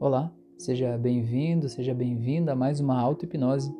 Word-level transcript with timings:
Olá, 0.00 0.32
seja 0.56 0.96
bem-vindo, 0.96 1.68
seja 1.68 1.92
bem-vinda 1.92 2.52
a 2.52 2.54
mais 2.54 2.78
uma 2.78 2.96
auto-hipnose. 3.00 3.74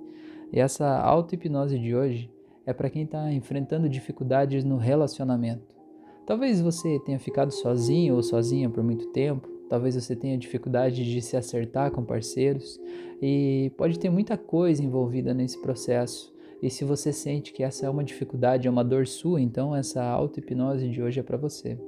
E 0.53 0.59
essa 0.59 0.99
auto-hipnose 0.99 1.79
de 1.79 1.95
hoje 1.95 2.29
é 2.67 2.73
para 2.73 2.91
quem 2.91 3.05
está 3.05 3.33
enfrentando 3.33 3.89
dificuldades 3.89 4.65
no 4.65 4.79
relacionamento. 4.79 5.77
Talvez 6.27 6.61
você 6.61 6.99
tenha 7.07 7.21
ficado 7.21 7.53
sozinho 7.53 8.17
ou 8.17 8.23
sozinha 8.25 8.69
por 8.69 8.83
muito 8.83 9.13
tempo, 9.13 9.49
talvez 9.69 9.95
você 9.95 10.17
tenha 10.17 10.37
dificuldade 10.37 11.05
de 11.05 11.23
se 11.23 11.37
acertar 11.37 11.93
com 11.93 12.05
parceiros 12.05 12.81
e 13.23 13.71
pode 13.77 13.97
ter 13.97 14.11
muita 14.11 14.37
coisa 14.37 14.83
envolvida 14.83 15.33
nesse 15.33 15.63
processo. 15.63 16.35
E 16.61 16.69
se 16.69 16.85
você 16.85 17.13
sente 17.13 17.53
que 17.53 17.63
essa 17.63 17.87
é 17.87 17.89
uma 17.89 18.03
dificuldade, 18.03 18.67
é 18.67 18.71
uma 18.71 18.83
dor 18.83 19.07
sua, 19.07 19.41
então 19.41 19.73
essa 19.73 20.03
auto-hipnose 20.03 20.89
de 20.89 21.01
hoje 21.01 21.21
é 21.21 21.23
para 21.23 21.37
você 21.37 21.79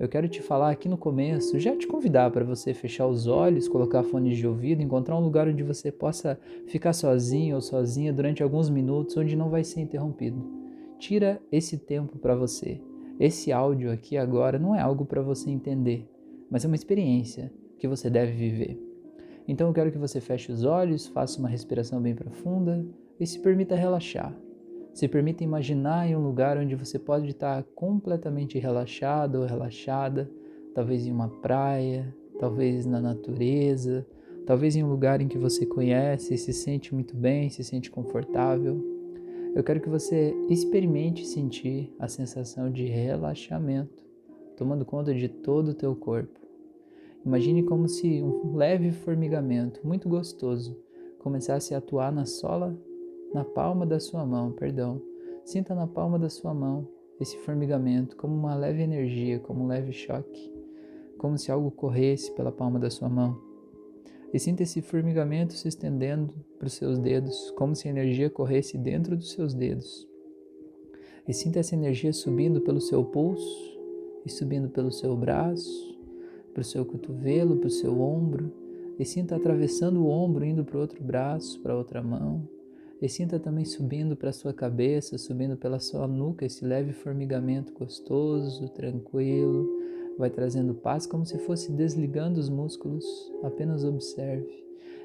eu 0.00 0.08
quero 0.08 0.26
te 0.26 0.40
falar 0.40 0.70
aqui 0.70 0.88
no 0.88 0.96
começo, 0.96 1.60
já 1.60 1.76
te 1.76 1.86
convidar 1.86 2.30
para 2.30 2.42
você 2.42 2.72
fechar 2.72 3.06
os 3.06 3.26
olhos, 3.26 3.68
colocar 3.68 4.02
fones 4.02 4.38
de 4.38 4.46
ouvido, 4.46 4.80
encontrar 4.80 5.14
um 5.14 5.22
lugar 5.22 5.46
onde 5.46 5.62
você 5.62 5.92
possa 5.92 6.40
ficar 6.66 6.94
sozinho 6.94 7.54
ou 7.54 7.60
sozinha 7.60 8.10
durante 8.10 8.42
alguns 8.42 8.70
minutos, 8.70 9.14
onde 9.18 9.36
não 9.36 9.50
vai 9.50 9.62
ser 9.62 9.82
interrompido. 9.82 10.42
Tira 10.98 11.38
esse 11.52 11.76
tempo 11.76 12.16
para 12.16 12.34
você. 12.34 12.80
Esse 13.20 13.52
áudio 13.52 13.92
aqui 13.92 14.16
agora 14.16 14.58
não 14.58 14.74
é 14.74 14.80
algo 14.80 15.04
para 15.04 15.20
você 15.20 15.50
entender, 15.50 16.08
mas 16.50 16.64
é 16.64 16.66
uma 16.66 16.76
experiência 16.76 17.52
que 17.78 17.86
você 17.86 18.08
deve 18.08 18.32
viver. 18.32 18.82
Então 19.46 19.68
eu 19.68 19.74
quero 19.74 19.92
que 19.92 19.98
você 19.98 20.18
feche 20.18 20.50
os 20.50 20.64
olhos, 20.64 21.08
faça 21.08 21.38
uma 21.38 21.48
respiração 21.48 22.00
bem 22.00 22.14
profunda 22.14 22.86
e 23.18 23.26
se 23.26 23.38
permita 23.38 23.76
relaxar. 23.76 24.34
Se 24.92 25.06
permita 25.06 25.44
imaginar 25.44 26.08
em 26.08 26.16
um 26.16 26.22
lugar 26.22 26.58
onde 26.58 26.74
você 26.74 26.98
pode 26.98 27.30
estar 27.30 27.62
completamente 27.74 28.58
relaxado 28.58 29.36
ou 29.36 29.46
relaxada, 29.46 30.30
talvez 30.74 31.06
em 31.06 31.12
uma 31.12 31.28
praia, 31.28 32.14
talvez 32.38 32.84
na 32.86 33.00
natureza, 33.00 34.06
talvez 34.46 34.74
em 34.74 34.82
um 34.82 34.90
lugar 34.90 35.20
em 35.20 35.28
que 35.28 35.38
você 35.38 35.64
conhece, 35.64 36.36
se 36.36 36.52
sente 36.52 36.92
muito 36.94 37.16
bem, 37.16 37.48
se 37.50 37.62
sente 37.62 37.90
confortável. 37.90 38.84
Eu 39.54 39.62
quero 39.62 39.80
que 39.80 39.88
você 39.88 40.34
experimente 40.48 41.24
sentir 41.26 41.94
a 41.98 42.08
sensação 42.08 42.70
de 42.70 42.84
relaxamento, 42.84 44.04
tomando 44.56 44.84
conta 44.84 45.14
de 45.14 45.28
todo 45.28 45.68
o 45.68 45.74
teu 45.74 45.94
corpo. 45.94 46.38
Imagine 47.24 47.62
como 47.62 47.88
se 47.88 48.22
um 48.22 48.56
leve 48.56 48.90
formigamento 48.90 49.86
muito 49.86 50.08
gostoso 50.08 50.76
começasse 51.18 51.74
a 51.74 51.78
atuar 51.78 52.10
na 52.10 52.24
sola 52.24 52.76
na 53.32 53.44
palma 53.44 53.86
da 53.86 54.00
sua 54.00 54.24
mão, 54.26 54.52
perdão. 54.52 55.00
Sinta 55.44 55.74
na 55.74 55.86
palma 55.86 56.18
da 56.18 56.28
sua 56.28 56.52
mão 56.52 56.88
esse 57.20 57.36
formigamento 57.38 58.16
como 58.16 58.34
uma 58.34 58.54
leve 58.54 58.82
energia, 58.82 59.38
como 59.38 59.64
um 59.64 59.66
leve 59.66 59.92
choque, 59.92 60.52
como 61.18 61.36
se 61.36 61.52
algo 61.52 61.70
corresse 61.70 62.32
pela 62.32 62.50
palma 62.50 62.78
da 62.78 62.90
sua 62.90 63.08
mão. 63.08 63.38
E 64.32 64.38
sinta 64.38 64.62
esse 64.62 64.80
formigamento 64.80 65.54
se 65.54 65.68
estendendo 65.68 66.32
para 66.58 66.66
os 66.66 66.72
seus 66.74 66.98
dedos, 66.98 67.50
como 67.52 67.74
se 67.74 67.88
a 67.88 67.90
energia 67.90 68.30
corresse 68.30 68.78
dentro 68.78 69.16
dos 69.16 69.32
seus 69.32 69.54
dedos. 69.54 70.08
E 71.26 71.32
sinta 71.32 71.58
essa 71.58 71.74
energia 71.74 72.12
subindo 72.12 72.60
pelo 72.60 72.80
seu 72.80 73.04
pulso 73.04 73.78
e 74.24 74.30
subindo 74.30 74.68
pelo 74.68 74.90
seu 74.90 75.16
braço, 75.16 75.98
para 76.52 76.62
o 76.62 76.64
seu 76.64 76.84
cotovelo, 76.84 77.56
para 77.56 77.68
o 77.68 77.70
seu 77.70 78.00
ombro, 78.00 78.52
e 78.98 79.04
sinta 79.04 79.36
atravessando 79.36 80.02
o 80.02 80.08
ombro, 80.08 80.44
indo 80.44 80.64
para 80.64 80.76
o 80.76 80.80
outro 80.80 81.02
braço, 81.02 81.60
para 81.60 81.72
a 81.72 81.76
outra 81.76 82.02
mão, 82.02 82.48
e 83.00 83.08
sinta 83.08 83.38
também 83.38 83.64
subindo 83.64 84.14
para 84.14 84.30
sua 84.30 84.52
cabeça, 84.52 85.16
subindo 85.16 85.56
pela 85.56 85.78
sua 85.78 86.06
nuca, 86.06 86.44
esse 86.44 86.66
leve 86.66 86.92
formigamento 86.92 87.72
gostoso, 87.72 88.68
tranquilo, 88.68 89.66
vai 90.18 90.28
trazendo 90.28 90.74
paz 90.74 91.06
como 91.06 91.24
se 91.24 91.38
fosse 91.38 91.72
desligando 91.72 92.38
os 92.38 92.50
músculos. 92.50 93.04
Apenas 93.42 93.84
observe. 93.84 94.52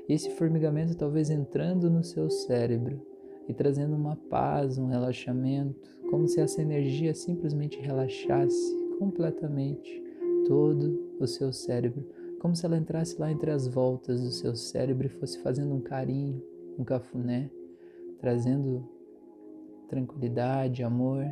E 0.10 0.14
esse 0.14 0.30
formigamento 0.32 0.96
talvez 0.98 1.30
entrando 1.30 1.90
no 1.90 2.04
seu 2.04 2.30
cérebro 2.30 3.02
e 3.48 3.54
trazendo 3.54 3.96
uma 3.96 4.18
paz, 4.30 4.78
um 4.78 4.88
relaxamento, 4.88 5.90
como 6.10 6.28
se 6.28 6.42
essa 6.42 6.62
energia 6.62 7.16
simplesmente 7.16 7.80
relaxasse 7.80 8.76
completamente 9.00 10.04
todo 10.46 11.16
o 11.18 11.26
seu 11.26 11.54
cérebro, 11.54 12.06
como 12.40 12.56
se 12.56 12.66
ela 12.66 12.78
entrasse 12.78 13.20
lá 13.20 13.32
entre 13.32 13.52
as 13.52 13.68
voltas 13.68 14.22
do 14.22 14.32
seu 14.32 14.54
cérebro 14.54 15.08
e 15.08 15.10
fosse 15.10 15.40
fazendo 15.40 15.74
um 15.74 15.82
carinho, 15.82 16.44
um 16.78 16.84
cafuné 16.84 17.50
trazendo 18.20 18.88
tranquilidade, 19.88 20.84
amor. 20.84 21.26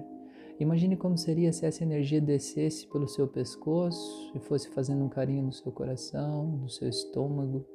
Imagine 0.59 0.95
como 0.95 1.17
seria 1.17 1.51
se 1.51 1.66
essa 1.66 1.83
energia 1.83 2.21
descesse 2.21 2.88
pelo 2.88 3.07
seu 3.07 3.27
pescoço 3.27 4.31
e 4.35 4.39
fosse 4.39 4.69
fazendo 4.69 5.03
um 5.03 5.09
carinho 5.09 5.44
no 5.44 5.51
seu 5.51 5.71
coração, 5.71 6.45
no 6.45 6.69
seu 6.69 6.88
estômago, 6.88 7.66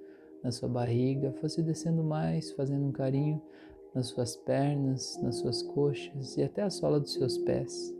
na 0.43 0.53
sua 0.53 0.69
barriga, 0.69 1.33
fosse 1.33 1.63
descendo 1.63 2.05
mais, 2.05 2.53
fazendo 2.53 2.87
um 2.87 2.93
carinho 2.93 3.43
nas 3.95 4.07
suas 4.07 4.37
pernas, 4.37 5.21
nas 5.23 5.37
suas 5.37 5.63
coxas 5.63 6.37
e 6.37 6.43
até 6.43 6.63
a 6.63 6.71
sola 6.71 7.01
dos 7.01 7.13
seus 7.13 7.37
pés. 7.39 7.95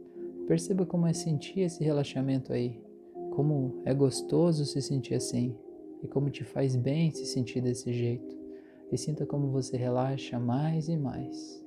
Perceba 0.47 0.87
como 0.87 1.07
é 1.07 1.13
sentir 1.13 1.61
esse 1.61 1.83
relaxamento 1.83 2.53
aí, 2.53 2.81
como 3.33 3.83
é 3.85 3.93
gostoso 3.93 4.65
se 4.65 4.81
sentir 4.81 5.15
assim 5.15 5.57
e 6.03 6.07
como 6.07 6.31
te 6.31 6.45
faz 6.45 6.77
bem 6.77 7.11
se 7.11 7.27
sentir 7.27 7.61
desse 7.61 7.93
jeito 7.93 8.38
e 8.91 8.97
sinta 8.97 9.27
como 9.27 9.51
você 9.51 9.77
relaxa 9.77 10.39
mais 10.39 10.89
e 10.89 10.97
mais, 10.97 11.65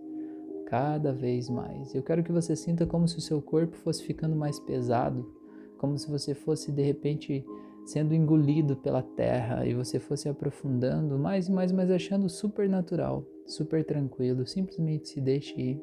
cada 0.65 1.13
vez 1.13 1.49
mais. 1.49 1.93
Eu 1.93 2.01
quero 2.01 2.23
que 2.23 2.31
você 2.31 2.55
sinta 2.55 2.85
como 2.85 3.07
se 3.07 3.17
o 3.17 3.21
seu 3.21 3.41
corpo 3.41 3.75
fosse 3.77 4.03
ficando 4.03 4.35
mais 4.35 4.59
pesado, 4.59 5.29
como 5.77 5.97
se 5.97 6.09
você 6.09 6.33
fosse 6.33 6.71
de 6.71 6.81
repente 6.81 7.45
sendo 7.85 8.13
engolido 8.13 8.75
pela 8.75 9.01
terra 9.01 9.65
e 9.65 9.73
você 9.73 9.99
fosse 9.99 10.29
aprofundando 10.29 11.17
mais 11.17 11.47
e 11.47 11.51
mais, 11.51 11.71
mas 11.71 11.89
achando 11.89 12.29
super 12.29 12.69
natural, 12.69 13.25
super 13.45 13.83
tranquilo. 13.83 14.45
Simplesmente 14.45 15.09
se 15.09 15.19
deixe 15.19 15.59
ir. 15.59 15.81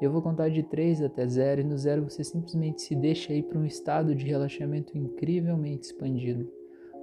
Eu 0.00 0.12
vou 0.12 0.22
contar 0.22 0.48
de 0.48 0.62
3 0.62 1.02
até 1.02 1.26
0 1.26 1.60
e 1.60 1.64
no 1.64 1.76
zero 1.76 2.08
você 2.08 2.22
simplesmente 2.22 2.82
se 2.82 2.94
deixa 2.94 3.32
ir 3.32 3.42
para 3.42 3.58
um 3.58 3.66
estado 3.66 4.14
de 4.14 4.24
relaxamento 4.24 4.96
incrivelmente 4.96 5.86
expandido, 5.86 6.50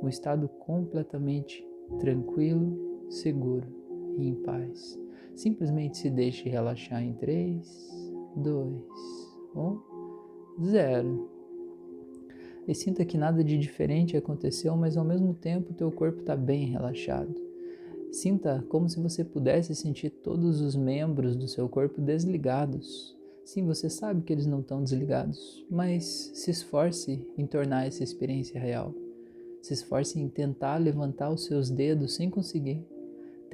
um 0.01 0.07
estado 0.07 0.47
completamente 0.47 1.65
tranquilo 1.99 2.94
seguro 3.09 3.67
e 4.17 4.27
em 4.27 4.35
paz. 4.35 4.99
Simplesmente 5.35 5.97
se 5.97 6.09
deixe 6.09 6.47
relaxar 6.47 7.03
em 7.03 7.13
3, 7.13 8.13
2, 8.35 8.83
1, 9.55 9.79
0. 10.63 11.29
E 12.67 12.73
sinta 12.73 13.05
que 13.05 13.17
nada 13.17 13.43
de 13.43 13.57
diferente 13.57 14.17
aconteceu, 14.17 14.75
mas 14.75 14.97
ao 14.97 15.05
mesmo 15.05 15.33
tempo 15.33 15.73
teu 15.73 15.91
corpo 15.91 16.21
está 16.21 16.35
bem 16.35 16.65
relaxado. 16.65 17.35
Sinta 18.11 18.65
como 18.69 18.87
se 18.87 18.99
você 18.99 19.23
pudesse 19.23 19.75
sentir 19.75 20.09
todos 20.09 20.61
os 20.61 20.75
membros 20.75 21.35
do 21.35 21.47
seu 21.47 21.67
corpo 21.67 22.01
desligados. 22.01 23.15
Sim, 23.43 23.65
você 23.65 23.89
sabe 23.89 24.21
que 24.21 24.33
eles 24.33 24.47
não 24.47 24.61
estão 24.61 24.81
desligados, 24.81 25.65
mas 25.69 26.31
se 26.33 26.49
esforce 26.49 27.27
em 27.37 27.45
tornar 27.45 27.85
essa 27.85 28.03
experiência 28.03 28.59
real. 28.59 28.93
Se 29.61 29.73
esforce 29.73 30.19
em 30.19 30.29
tentar 30.29 30.77
levantar 30.77 31.29
os 31.29 31.43
seus 31.43 31.69
dedos 31.69 32.15
sem 32.15 32.29
conseguir. 32.29 32.83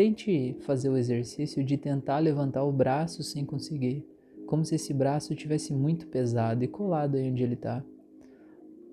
Tente 0.01 0.55
fazer 0.61 0.89
o 0.89 0.97
exercício 0.97 1.63
de 1.63 1.77
tentar 1.77 2.17
levantar 2.17 2.63
o 2.63 2.71
braço 2.71 3.21
sem 3.21 3.45
conseguir, 3.45 4.03
como 4.47 4.65
se 4.65 4.73
esse 4.73 4.91
braço 4.95 5.35
tivesse 5.35 5.75
muito 5.75 6.07
pesado 6.07 6.63
e 6.63 6.67
colado 6.67 7.17
aí 7.17 7.29
onde 7.29 7.43
ele 7.43 7.53
está. 7.53 7.85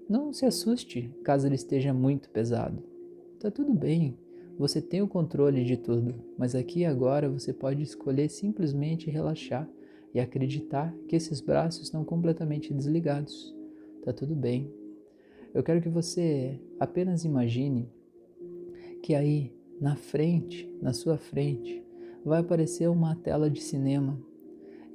Não 0.07 0.35
se 0.35 0.45
assuste 0.45 1.11
caso 1.25 1.47
ele 1.47 1.55
esteja 1.55 1.95
muito 1.95 2.29
pesado. 2.29 2.83
Tá 3.41 3.51
tudo 3.51 3.73
bem, 3.73 4.19
você 4.59 4.83
tem 4.83 5.01
o 5.01 5.09
controle 5.09 5.65
de 5.65 5.79
tudo, 5.79 6.15
mas 6.37 6.55
aqui 6.55 6.81
e 6.81 6.85
agora 6.85 7.31
você 7.31 7.55
pode 7.55 7.83
escolher 7.83 8.29
simplesmente 8.29 9.11
relaxar 9.11 9.67
e 10.13 10.21
acreditar 10.21 10.95
que 11.09 11.17
esses 11.17 11.41
braços 11.41 11.85
estão 11.85 12.05
completamente 12.05 12.75
desligados. 12.75 13.57
Tá 14.05 14.13
tudo 14.13 14.35
bem. 14.35 14.71
Eu 15.55 15.63
quero 15.63 15.81
que 15.81 15.89
você 15.89 16.61
apenas 16.79 17.25
imagine 17.25 17.89
que 19.03 19.15
aí 19.15 19.57
na 19.81 19.97
frente, 19.97 20.71
na 20.81 20.93
sua 20.93 21.17
frente, 21.17 21.83
vai 22.25 22.41
aparecer 22.41 22.89
uma 22.89 23.15
tela 23.17 23.51
de 23.51 23.61
cinema. 23.63 24.19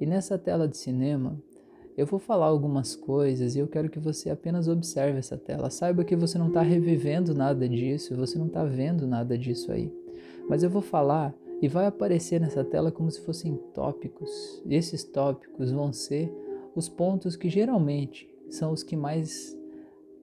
E 0.00 0.06
nessa 0.06 0.36
tela 0.38 0.68
de 0.68 0.76
cinema, 0.76 1.40
eu 1.96 2.06
vou 2.06 2.18
falar 2.18 2.46
algumas 2.46 2.96
coisas 2.96 3.54
e 3.54 3.60
eu 3.60 3.68
quero 3.68 3.88
que 3.88 4.00
você 4.00 4.28
apenas 4.28 4.66
observe 4.66 5.18
essa 5.18 5.36
tela. 5.36 5.70
Saiba 5.70 6.04
que 6.04 6.16
você 6.16 6.36
não 6.36 6.48
está 6.48 6.60
revivendo 6.60 7.34
nada 7.34 7.68
disso, 7.68 8.16
você 8.16 8.36
não 8.38 8.46
está 8.46 8.64
vendo 8.64 9.06
nada 9.06 9.38
disso 9.38 9.70
aí. 9.70 9.92
Mas 10.48 10.62
eu 10.62 10.70
vou 10.70 10.82
falar 10.82 11.34
e 11.62 11.68
vai 11.68 11.86
aparecer 11.86 12.40
nessa 12.40 12.64
tela 12.64 12.90
como 12.90 13.10
se 13.10 13.20
fossem 13.20 13.56
tópicos. 13.72 14.60
E 14.66 14.74
esses 14.74 15.04
tópicos 15.04 15.70
vão 15.70 15.92
ser 15.92 16.32
os 16.74 16.88
pontos 16.88 17.36
que 17.36 17.48
geralmente 17.48 18.28
são 18.50 18.72
os 18.72 18.82
que 18.82 18.96
mais 18.96 19.56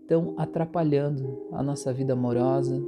estão 0.02 0.34
atrapalhando 0.38 1.48
a 1.54 1.64
nossa 1.64 1.94
vida 1.94 2.14
amorosa, 2.14 2.84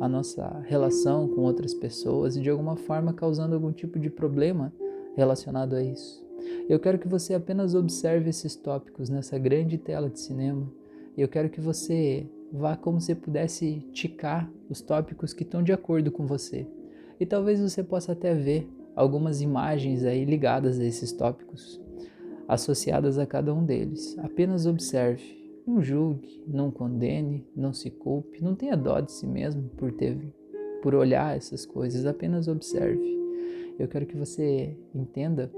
a 0.00 0.08
nossa 0.08 0.60
relação 0.66 1.28
com 1.28 1.42
outras 1.42 1.74
pessoas 1.74 2.36
e 2.36 2.40
de 2.40 2.50
alguma 2.50 2.76
forma 2.76 3.12
causando 3.12 3.54
algum 3.54 3.72
tipo 3.72 3.98
de 3.98 4.08
problema 4.08 4.72
relacionado 5.16 5.74
a 5.74 5.82
isso. 5.82 6.24
Eu 6.68 6.78
quero 6.78 6.98
que 6.98 7.08
você 7.08 7.34
apenas 7.34 7.74
observe 7.74 8.30
esses 8.30 8.54
tópicos 8.54 9.08
nessa 9.08 9.38
grande 9.38 9.76
tela 9.76 10.08
de 10.08 10.20
cinema. 10.20 10.70
Eu 11.16 11.28
quero 11.28 11.50
que 11.50 11.60
você 11.60 12.26
vá 12.52 12.76
como 12.76 13.00
se 13.00 13.14
pudesse 13.14 13.84
ticar 13.92 14.50
os 14.70 14.80
tópicos 14.80 15.32
que 15.32 15.42
estão 15.42 15.62
de 15.62 15.72
acordo 15.72 16.10
com 16.10 16.26
você. 16.26 16.66
E 17.18 17.26
talvez 17.26 17.60
você 17.60 17.82
possa 17.82 18.12
até 18.12 18.34
ver 18.34 18.70
algumas 18.94 19.40
imagens 19.40 20.04
aí 20.04 20.24
ligadas 20.24 20.78
a 20.78 20.84
esses 20.84 21.12
tópicos, 21.12 21.80
associadas 22.46 23.18
a 23.18 23.26
cada 23.26 23.52
um 23.52 23.64
deles. 23.64 24.16
Apenas 24.18 24.66
observe, 24.66 25.37
não 25.68 25.82
julgue, 25.82 26.42
não 26.46 26.70
condene, 26.70 27.46
não 27.54 27.72
se 27.72 27.90
culpe, 27.90 28.42
não 28.42 28.54
tenha 28.54 28.76
dó 28.76 29.00
de 29.00 29.12
si 29.12 29.26
mesmo 29.26 29.68
por 29.76 29.92
ter 29.92 30.16
por 30.82 30.94
olhar 30.94 31.36
essas 31.36 31.66
coisas, 31.66 32.06
apenas 32.06 32.46
observe. 32.46 33.18
Eu 33.78 33.88
quero 33.88 34.06
que 34.06 34.16
você 34.16 34.76
entenda 34.94 35.50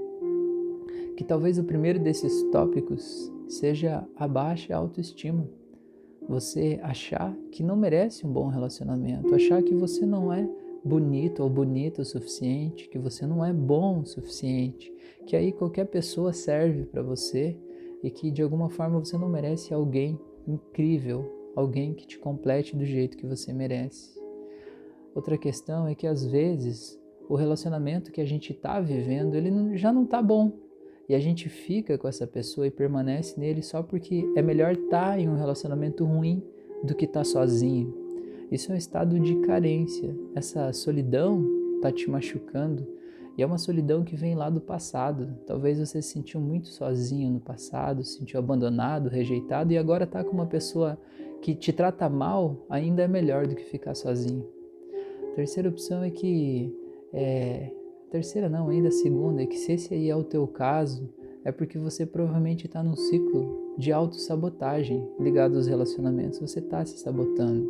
que 1.15 1.23
talvez 1.23 1.59
o 1.59 1.63
primeiro 1.63 1.99
desses 1.99 2.43
tópicos 2.51 3.31
seja 3.47 4.03
a 4.15 4.27
baixa 4.27 4.75
autoestima. 4.75 5.47
Você 6.27 6.79
achar 6.81 7.35
que 7.51 7.63
não 7.63 7.75
merece 7.75 8.25
um 8.25 8.33
bom 8.33 8.47
relacionamento, 8.47 9.33
achar 9.35 9.61
que 9.61 9.75
você 9.75 10.05
não 10.05 10.33
é 10.33 10.49
bonito 10.83 11.43
ou 11.43 11.49
bonita 11.49 12.01
o 12.01 12.05
suficiente, 12.05 12.89
que 12.89 12.97
você 12.97 13.27
não 13.27 13.45
é 13.45 13.53
bom 13.53 13.99
o 13.99 14.05
suficiente, 14.05 14.91
que 15.27 15.35
aí 15.35 15.51
qualquer 15.51 15.85
pessoa 15.85 16.33
serve 16.33 16.85
para 16.85 17.03
você 17.03 17.55
e 18.03 18.09
que 18.09 18.31
de 18.31 18.41
alguma 18.41 18.69
forma 18.69 18.99
você 18.99 19.17
não 19.17 19.29
merece 19.29 19.73
alguém 19.73 20.19
incrível, 20.47 21.51
alguém 21.55 21.93
que 21.93 22.07
te 22.07 22.17
complete 22.17 22.75
do 22.75 22.85
jeito 22.85 23.17
que 23.17 23.25
você 23.25 23.53
merece. 23.53 24.19
Outra 25.13 25.37
questão 25.37 25.87
é 25.87 25.93
que 25.93 26.07
às 26.07 26.25
vezes 26.25 26.99
o 27.29 27.35
relacionamento 27.35 28.11
que 28.11 28.21
a 28.21 28.25
gente 28.25 28.51
está 28.51 28.79
vivendo 28.79 29.35
ele 29.35 29.77
já 29.77 29.91
não 29.91 30.03
está 30.03 30.21
bom 30.21 30.53
e 31.07 31.15
a 31.15 31.19
gente 31.19 31.49
fica 31.49 31.97
com 31.97 32.07
essa 32.07 32.25
pessoa 32.25 32.67
e 32.67 32.71
permanece 32.71 33.39
nele 33.39 33.61
só 33.61 33.83
porque 33.83 34.25
é 34.35 34.41
melhor 34.41 34.73
estar 34.73 35.11
tá 35.11 35.19
em 35.19 35.27
um 35.27 35.35
relacionamento 35.35 36.05
ruim 36.05 36.41
do 36.83 36.95
que 36.95 37.05
estar 37.05 37.21
tá 37.21 37.23
sozinho. 37.25 37.93
Isso 38.51 38.71
é 38.71 38.75
um 38.75 38.77
estado 38.77 39.19
de 39.19 39.35
carência. 39.41 40.15
Essa 40.35 40.71
solidão 40.73 41.45
está 41.75 41.91
te 41.91 42.09
machucando 42.09 42.87
e 43.37 43.43
é 43.43 43.45
uma 43.45 43.57
solidão 43.57 44.03
que 44.03 44.15
vem 44.15 44.35
lá 44.35 44.49
do 44.49 44.59
passado. 44.59 45.35
Talvez 45.45 45.79
você 45.79 46.01
se 46.01 46.09
sentiu 46.09 46.41
muito 46.41 46.67
sozinho 46.67 47.29
no 47.31 47.39
passado, 47.39 48.03
se 48.03 48.17
sentiu 48.17 48.39
abandonado, 48.39 49.09
rejeitado 49.09 49.71
e 49.71 49.77
agora 49.77 50.03
está 50.03 50.23
com 50.23 50.31
uma 50.31 50.45
pessoa 50.45 50.97
que 51.41 51.55
te 51.55 51.73
trata 51.73 52.07
mal, 52.09 52.65
ainda 52.69 53.01
é 53.01 53.07
melhor 53.07 53.47
do 53.47 53.55
que 53.55 53.63
ficar 53.63 53.95
sozinho. 53.95 54.47
A 55.31 55.35
terceira 55.35 55.69
opção 55.69 56.03
é 56.03 56.11
que 56.11 56.75
é, 57.13 57.71
terceira 58.11 58.49
não, 58.49 58.69
ainda 58.69 58.89
a 58.89 58.91
segunda, 58.91 59.41
é 59.41 59.45
que 59.45 59.57
se 59.57 59.71
esse 59.71 59.93
aí 59.93 60.09
é 60.09 60.15
o 60.15 60.23
teu 60.23 60.45
caso, 60.45 61.09
é 61.43 61.51
porque 61.51 61.79
você 61.79 62.05
provavelmente 62.05 62.67
está 62.67 62.83
num 62.83 62.95
ciclo 62.95 63.75
de 63.77 63.91
autossabotagem 63.91 65.07
ligado 65.19 65.55
aos 65.55 65.65
relacionamentos. 65.65 66.39
Você 66.39 66.59
está 66.59 66.85
se 66.85 66.99
sabotando. 66.99 67.67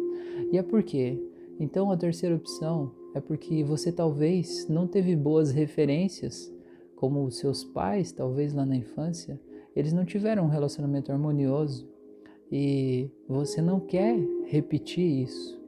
E 0.51 0.57
é 0.57 0.63
por 0.63 0.83
quê? 0.83 1.17
Então 1.59 1.91
a 1.91 1.95
terceira 1.95 2.35
opção 2.35 2.91
é 3.13 3.19
porque 3.19 3.63
você 3.63 3.91
talvez 3.91 4.67
não 4.67 4.87
teve 4.87 5.15
boas 5.15 5.51
referências, 5.51 6.51
como 6.95 7.23
os 7.25 7.37
seus 7.37 7.63
pais, 7.63 8.11
talvez 8.11 8.53
lá 8.53 8.65
na 8.65 8.75
infância, 8.75 9.39
eles 9.75 9.93
não 9.93 10.05
tiveram 10.05 10.45
um 10.45 10.49
relacionamento 10.49 11.11
harmonioso 11.11 11.89
e 12.51 13.09
você 13.27 13.61
não 13.61 13.79
quer 13.79 14.17
repetir 14.45 15.23
isso, 15.23 15.59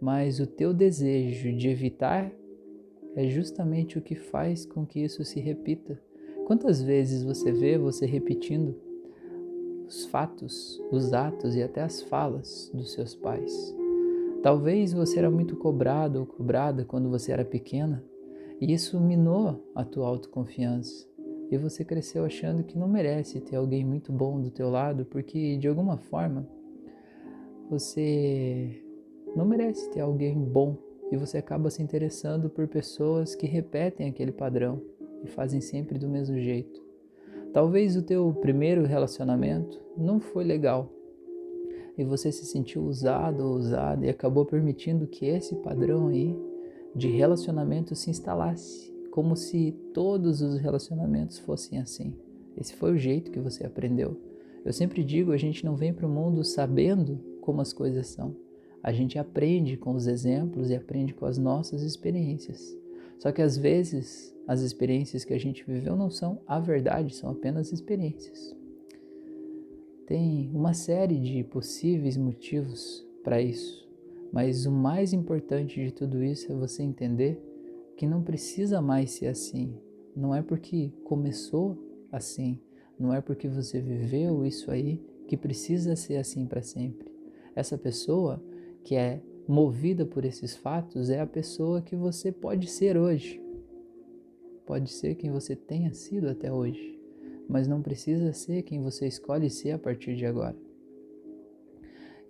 mas 0.00 0.40
o 0.40 0.46
teu 0.46 0.72
desejo 0.72 1.54
de 1.54 1.68
evitar 1.68 2.32
é 3.14 3.28
justamente 3.28 3.98
o 3.98 4.02
que 4.02 4.14
faz 4.14 4.64
com 4.64 4.86
que 4.86 5.00
isso 5.00 5.24
se 5.24 5.38
repita. 5.38 6.00
Quantas 6.46 6.82
vezes 6.82 7.22
você 7.22 7.52
vê 7.52 7.78
você 7.78 8.06
repetindo 8.06 8.74
os 9.86 10.06
fatos, 10.06 10.82
os 10.90 11.12
atos 11.12 11.54
e 11.54 11.62
até 11.62 11.82
as 11.82 12.02
falas 12.02 12.70
dos 12.74 12.92
seus 12.92 13.14
pais? 13.14 13.81
Talvez 14.42 14.92
você 14.92 15.20
era 15.20 15.30
muito 15.30 15.56
cobrado 15.56 16.18
ou 16.18 16.26
cobrada 16.26 16.84
quando 16.84 17.08
você 17.08 17.30
era 17.30 17.44
pequena 17.44 18.04
e 18.60 18.72
isso 18.72 19.00
minou 19.00 19.70
a 19.72 19.84
tua 19.84 20.08
autoconfiança. 20.08 21.08
E 21.48 21.56
você 21.56 21.84
cresceu 21.84 22.24
achando 22.24 22.64
que 22.64 22.76
não 22.76 22.88
merece 22.88 23.40
ter 23.40 23.54
alguém 23.54 23.84
muito 23.84 24.10
bom 24.10 24.40
do 24.40 24.50
teu 24.50 24.68
lado 24.68 25.04
porque 25.04 25.56
de 25.58 25.68
alguma 25.68 25.96
forma 25.96 26.48
você 27.70 28.82
não 29.36 29.44
merece 29.44 29.88
ter 29.90 30.00
alguém 30.00 30.36
bom 30.36 30.76
e 31.12 31.16
você 31.16 31.38
acaba 31.38 31.70
se 31.70 31.80
interessando 31.80 32.50
por 32.50 32.66
pessoas 32.66 33.36
que 33.36 33.46
repetem 33.46 34.08
aquele 34.08 34.32
padrão 34.32 34.82
e 35.22 35.28
fazem 35.28 35.60
sempre 35.60 35.98
do 35.98 36.08
mesmo 36.08 36.36
jeito. 36.40 36.82
Talvez 37.52 37.96
o 37.96 38.02
teu 38.02 38.32
primeiro 38.40 38.84
relacionamento 38.84 39.80
não 39.96 40.18
foi 40.18 40.42
legal 40.42 40.90
e 41.96 42.04
você 42.04 42.32
se 42.32 42.44
sentiu 42.44 42.82
usado 42.84 43.44
ou 43.44 43.56
usada 43.56 44.04
e 44.06 44.08
acabou 44.08 44.44
permitindo 44.44 45.06
que 45.06 45.26
esse 45.26 45.54
padrão 45.56 46.08
aí 46.08 46.36
de 46.94 47.08
relacionamento 47.08 47.94
se 47.94 48.10
instalasse, 48.10 48.92
como 49.10 49.36
se 49.36 49.72
todos 49.92 50.40
os 50.40 50.58
relacionamentos 50.58 51.38
fossem 51.38 51.78
assim. 51.78 52.14
Esse 52.56 52.74
foi 52.74 52.92
o 52.92 52.98
jeito 52.98 53.30
que 53.30 53.40
você 53.40 53.64
aprendeu. 53.64 54.16
Eu 54.64 54.72
sempre 54.72 55.02
digo, 55.02 55.32
a 55.32 55.36
gente 55.36 55.64
não 55.64 55.74
vem 55.74 55.92
para 55.92 56.06
o 56.06 56.10
mundo 56.10 56.44
sabendo 56.44 57.18
como 57.40 57.60
as 57.60 57.72
coisas 57.72 58.06
são. 58.08 58.36
A 58.82 58.92
gente 58.92 59.18
aprende 59.18 59.76
com 59.76 59.94
os 59.94 60.06
exemplos 60.06 60.70
e 60.70 60.74
aprende 60.74 61.14
com 61.14 61.24
as 61.24 61.38
nossas 61.38 61.82
experiências. 61.82 62.76
Só 63.18 63.30
que 63.30 63.42
às 63.42 63.56
vezes 63.56 64.34
as 64.46 64.60
experiências 64.60 65.24
que 65.24 65.32
a 65.32 65.38
gente 65.38 65.64
viveu 65.64 65.96
não 65.96 66.10
são 66.10 66.40
a 66.46 66.58
verdade, 66.58 67.14
são 67.14 67.30
apenas 67.30 67.72
experiências. 67.72 68.61
Tem 70.12 70.50
uma 70.52 70.74
série 70.74 71.18
de 71.18 71.42
possíveis 71.42 72.18
motivos 72.18 73.02
para 73.24 73.40
isso, 73.40 73.88
mas 74.30 74.66
o 74.66 74.70
mais 74.70 75.14
importante 75.14 75.82
de 75.82 75.90
tudo 75.90 76.22
isso 76.22 76.52
é 76.52 76.54
você 76.54 76.82
entender 76.82 77.42
que 77.96 78.06
não 78.06 78.22
precisa 78.22 78.82
mais 78.82 79.12
ser 79.12 79.28
assim. 79.28 79.74
Não 80.14 80.34
é 80.34 80.42
porque 80.42 80.92
começou 81.04 81.78
assim, 82.12 82.60
não 82.98 83.14
é 83.14 83.22
porque 83.22 83.48
você 83.48 83.80
viveu 83.80 84.44
isso 84.44 84.70
aí 84.70 85.02
que 85.26 85.34
precisa 85.34 85.96
ser 85.96 86.18
assim 86.18 86.44
para 86.44 86.60
sempre. 86.60 87.10
Essa 87.56 87.78
pessoa 87.78 88.38
que 88.84 88.94
é 88.94 89.22
movida 89.48 90.04
por 90.04 90.26
esses 90.26 90.54
fatos 90.54 91.08
é 91.08 91.22
a 91.22 91.26
pessoa 91.26 91.80
que 91.80 91.96
você 91.96 92.30
pode 92.30 92.68
ser 92.68 92.98
hoje. 92.98 93.42
Pode 94.66 94.92
ser 94.92 95.14
quem 95.14 95.30
você 95.30 95.56
tenha 95.56 95.94
sido 95.94 96.28
até 96.28 96.52
hoje, 96.52 96.91
mas 97.52 97.68
não 97.68 97.82
precisa 97.82 98.32
ser 98.32 98.62
quem 98.62 98.80
você 98.80 99.06
escolhe 99.06 99.50
ser 99.50 99.72
a 99.72 99.78
partir 99.78 100.16
de 100.16 100.24
agora. 100.24 100.56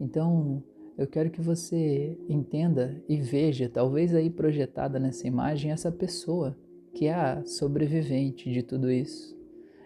Então, 0.01 0.61
eu 0.99 1.07
quero 1.07 1.31
que 1.31 1.41
você 1.41 2.19
entenda 2.29 3.01
e 3.09 3.21
veja, 3.21 3.69
talvez 3.69 4.13
aí 4.17 4.29
projetada 4.29 4.99
nessa 4.99 5.29
imagem, 5.29 5.71
essa 5.71 5.93
pessoa 5.93 6.59
que 6.93 7.07
é 7.07 7.15
a 7.15 7.45
sobrevivente 7.45 8.51
de 8.51 8.65
tudo 8.65 8.91
isso. 8.91 9.39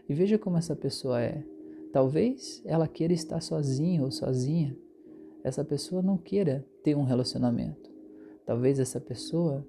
E 0.08 0.14
veja 0.14 0.38
como 0.38 0.56
essa 0.56 0.74
pessoa 0.74 1.20
é. 1.20 1.44
Talvez 1.92 2.62
ela 2.64 2.88
queira 2.88 3.12
estar 3.12 3.42
sozinha 3.42 4.02
ou 4.02 4.10
sozinha, 4.10 4.74
essa 5.44 5.62
pessoa 5.62 6.00
não 6.00 6.16
queira 6.16 6.64
ter 6.82 6.96
um 6.96 7.04
relacionamento. 7.04 7.90
Talvez 8.46 8.80
essa 8.80 8.98
pessoa 8.98 9.66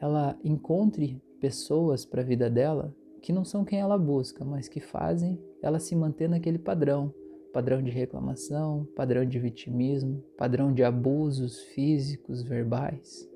ela 0.00 0.38
encontre 0.42 1.20
pessoas 1.38 2.06
para 2.06 2.22
a 2.22 2.24
vida 2.24 2.48
dela 2.48 2.94
que 3.20 3.32
não 3.32 3.44
são 3.44 3.64
quem 3.64 3.80
ela 3.80 3.98
busca, 3.98 4.44
mas 4.44 4.68
que 4.68 4.80
fazem 4.80 5.38
ela 5.62 5.78
se 5.78 5.94
manter 5.94 6.28
naquele 6.28 6.58
padrão, 6.58 7.12
padrão 7.52 7.82
de 7.82 7.90
reclamação, 7.90 8.86
padrão 8.96 9.24
de 9.24 9.38
vitimismo, 9.38 10.22
padrão 10.36 10.72
de 10.72 10.82
abusos 10.82 11.60
físicos, 11.60 12.42
verbais. 12.42 13.28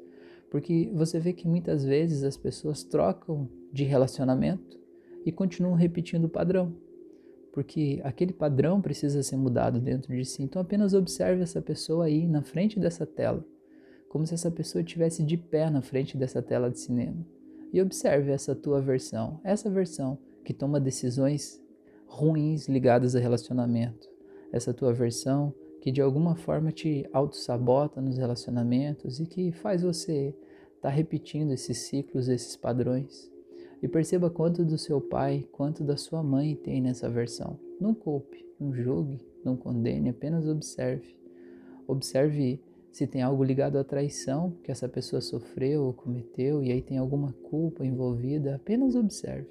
Porque 0.51 0.91
você 0.95 1.19
vê 1.19 1.33
que 1.33 1.49
muitas 1.49 1.85
vezes 1.85 2.23
as 2.23 2.37
pessoas 2.37 2.83
trocam 2.85 3.49
de 3.73 3.85
relacionamento 3.85 4.79
e 5.27 5.33
continuam 5.33 5.75
repetindo 5.75 6.25
o 6.25 6.29
padrão 6.29 6.73
porque 7.55 8.01
aquele 8.03 8.33
padrão 8.33 8.83
precisa 8.83 9.23
ser 9.23 9.37
mudado 9.37 9.79
dentro 9.79 10.13
de 10.13 10.25
si. 10.25 10.43
Então 10.43 10.61
apenas 10.61 10.93
observe 10.93 11.41
essa 11.41 11.63
pessoa 11.63 12.07
aí 12.07 12.27
na 12.27 12.43
frente 12.43 12.81
dessa 12.81 13.07
tela, 13.07 13.47
como 14.09 14.27
se 14.27 14.35
essa 14.35 14.51
pessoa 14.51 14.83
estivesse 14.83 15.23
de 15.23 15.37
pé 15.37 15.71
na 15.71 15.81
frente 15.81 16.17
dessa 16.17 16.43
tela 16.43 16.69
de 16.69 16.81
cinema. 16.81 17.25
E 17.75 17.83
observe 17.83 18.31
essa 18.31 18.55
tua 18.55 18.81
versão, 18.81 19.41
essa 19.43 19.69
versão 19.69 20.17
que 20.45 20.55
toma 20.55 20.79
decisões 20.79 21.61
ruins 22.07 22.69
ligadas 22.69 23.17
a 23.17 23.19
relacionamento, 23.19 24.09
essa 24.53 24.73
tua 24.73 24.93
versão 24.93 25.53
que 25.81 25.91
de 25.91 26.01
alguma 26.01 26.37
forma 26.37 26.71
te 26.71 27.05
auto-sabota 27.13 28.01
nos 28.01 28.17
relacionamentos 28.17 29.19
e 29.19 29.27
que 29.27 29.51
faz 29.51 29.83
você 29.83 30.29
estar 30.77 30.83
tá 30.83 30.89
repetindo 30.89 31.51
esses 31.51 31.79
ciclos, 31.79 32.29
esses 32.29 32.55
padrões. 32.57 33.29
E 33.83 33.89
perceba 33.89 34.31
quanto 34.31 34.65
do 34.65 34.79
seu 34.79 35.01
pai, 35.01 35.45
quanto 35.51 35.83
da 35.83 35.97
sua 35.97 36.23
mãe 36.23 36.55
tem 36.55 36.81
nessa 36.81 37.11
versão. 37.11 37.59
Não 37.81 37.93
culpe, 37.93 38.47
não 38.61 38.73
julgue, 38.73 39.21
não 39.45 39.57
condene, 39.57 40.11
apenas 40.11 40.47
observe. 40.47 41.19
Observe 41.89 42.63
se 42.95 43.09
tem 43.09 43.23
algo 43.23 43.43
ligado 43.43 43.77
à 43.77 43.83
traição 43.83 44.53
que 44.63 44.71
essa 44.71 44.89
pessoa 44.89 45.21
sofreu 45.21 45.83
ou 45.83 45.93
cometeu 45.93 46.63
e 46.63 46.71
aí 46.71 46.81
tem 46.81 46.97
alguma 46.97 47.33
culpa 47.51 47.85
envolvida, 47.85 48.55
apenas 48.55 48.95
observe. 48.95 49.49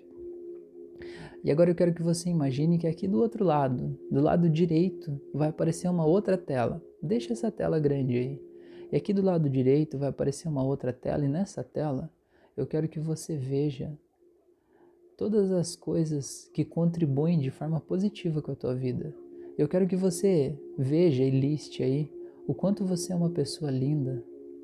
E 1.44 1.52
agora 1.52 1.70
eu 1.70 1.76
quero 1.76 1.94
que 1.94 2.02
você 2.02 2.30
imagine 2.30 2.78
que 2.78 2.88
aqui 2.88 3.06
do 3.06 3.20
outro 3.20 3.44
lado, 3.44 4.00
do 4.10 4.22
lado 4.22 4.50
direito, 4.50 5.20
vai 5.34 5.50
aparecer 5.50 5.90
uma 5.90 6.06
outra 6.06 6.38
tela. 6.38 6.82
Deixa 7.02 7.34
essa 7.34 7.52
tela 7.52 7.82
grande 7.82 8.18
aí. 8.18 8.42
E 8.90 8.96
aqui 8.96 9.14
do 9.14 9.22
lado 9.22 9.50
direito 9.50 9.98
vai 9.98 10.08
aparecer 10.08 10.48
uma 10.48 10.64
outra 10.64 10.94
tela, 10.94 11.26
e 11.26 11.28
nessa 11.28 11.66
tela 11.66 12.10
eu 12.56 12.66
quero 12.66 12.88
que 12.88 13.02
você 13.02 13.36
veja 13.36 13.92
todas 15.18 15.52
as 15.52 15.76
coisas 15.76 16.50
que 16.54 16.64
contribuem 16.64 17.38
de 17.40 17.52
forma 17.52 17.82
positiva 17.82 18.42
com 18.42 18.54
a 18.54 18.56
tua 18.56 18.74
vida. 18.74 19.14
Eu 19.58 19.68
quero 19.68 19.86
que 19.86 19.98
você 19.98 20.58
veja 20.78 21.26
e 21.26 21.30
liste 21.30 21.84
aí 21.84 22.10
o 22.48 22.54
quanto 22.54 22.86
você 22.86 23.14
é 23.14 23.16
uma 23.16 23.30
pessoa 23.30 23.72
linda, 23.72 24.24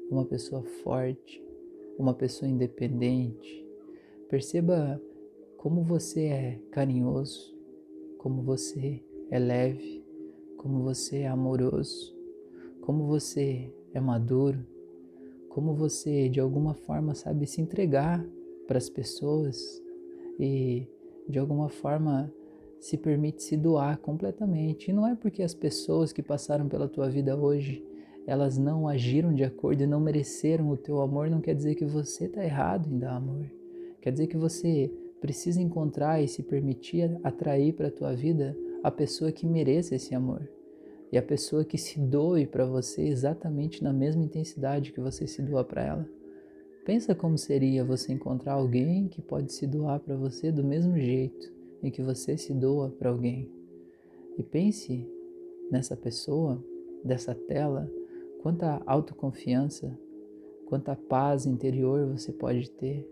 uma 0.10 0.26
pessoa 0.26 0.64
forte, 0.84 1.44
uma 1.98 2.14
pessoa 2.14 2.50
independente. 2.50 3.66
Perceba 4.28 5.02
como 5.58 5.84
você 5.84 6.26
é 6.26 6.60
carinhoso, 6.72 7.58
como 8.18 8.42
você 8.42 9.02
é 9.30 9.40
leve, 9.40 10.04
como 10.58 10.84
você 10.84 11.20
é 11.20 11.28
amoroso, 11.28 12.16
como 12.82 13.06
você 13.06 13.74
é 13.94 14.00
maduro, 14.00 14.60
como 15.48 15.74
você 15.74 16.28
de 16.28 16.40
alguma 16.40 16.74
forma 16.74 17.16
sabe 17.16 17.48
se 17.48 17.62
entregar 17.62 18.26
para 18.68 18.78
as 18.78 18.90
pessoas 18.90 19.82
e 20.40 20.86
de 21.28 21.40
alguma 21.40 21.70
forma 21.70 22.34
se 22.80 22.98
permite 22.98 23.44
se 23.44 23.58
doar 23.58 23.98
completamente. 23.98 24.90
E 24.90 24.94
não 24.94 25.06
é 25.06 25.16
porque 25.16 25.44
as 25.44 25.54
pessoas 25.54 26.14
que 26.14 26.24
passaram 26.24 26.68
pela 26.68 26.88
tua 26.88 27.10
vida 27.10 27.36
hoje 27.36 27.84
elas 28.30 28.60
não 28.60 28.88
agiram 28.88 29.34
de 29.34 29.44
acordo 29.44 29.82
e 29.82 29.88
não 29.88 30.00
mereceram 30.00 30.70
o 30.70 30.78
teu 30.78 31.02
amor, 31.02 31.32
não 31.32 31.42
quer 31.42 31.56
dizer 31.56 31.74
que 31.74 31.84
você 31.84 32.26
está 32.26 32.44
errado 32.44 32.88
em 32.88 33.00
dar 33.00 33.16
amor. 33.16 33.52
Quer 34.00 34.12
dizer 34.12 34.28
que 34.28 34.38
você 34.38 34.92
precisa 35.20 35.60
encontrar 35.60 36.22
e 36.22 36.28
se 36.28 36.44
permitir 36.44 37.20
atrair 37.24 37.74
para 37.74 37.88
a 37.88 37.92
tua 37.92 38.16
vida 38.16 38.56
a 38.84 38.92
pessoa 38.92 39.32
que 39.32 39.48
mereça 39.48 39.96
esse 39.96 40.14
amor. 40.14 40.48
E 41.12 41.18
a 41.18 41.24
pessoa 41.24 41.66
que 41.66 41.78
se 41.78 42.00
doe 42.00 42.46
para 42.46 42.68
você 42.68 43.02
exatamente 43.02 43.84
na 43.84 43.92
mesma 43.92 44.24
intensidade 44.24 44.92
que 44.92 45.02
você 45.02 45.26
se 45.26 45.42
doa 45.42 45.64
para 45.64 45.84
ela. 45.84 46.10
Pensa 46.86 47.16
como 47.16 47.36
seria 47.36 47.84
você 47.84 48.14
encontrar 48.14 48.54
alguém 48.54 49.08
que 49.08 49.24
pode 49.24 49.52
se 49.54 49.66
doar 49.66 50.00
para 50.00 50.16
você 50.16 50.52
do 50.52 50.64
mesmo 50.64 50.96
jeito 51.00 51.59
em 51.82 51.92
que 51.92 52.02
você 52.02 52.38
se 52.38 52.54
doa 52.54 52.90
para 52.90 53.10
alguém. 53.10 53.50
E 54.38 54.44
pense 54.44 55.08
nessa 55.72 55.96
pessoa, 55.96 56.64
dessa 57.04 57.34
tela, 57.34 57.90
quanta 58.42 58.82
autoconfiança, 58.86 59.98
quanta 60.66 60.96
paz 60.96 61.46
interior 61.46 62.06
você 62.08 62.32
pode 62.32 62.70
ter 62.72 63.08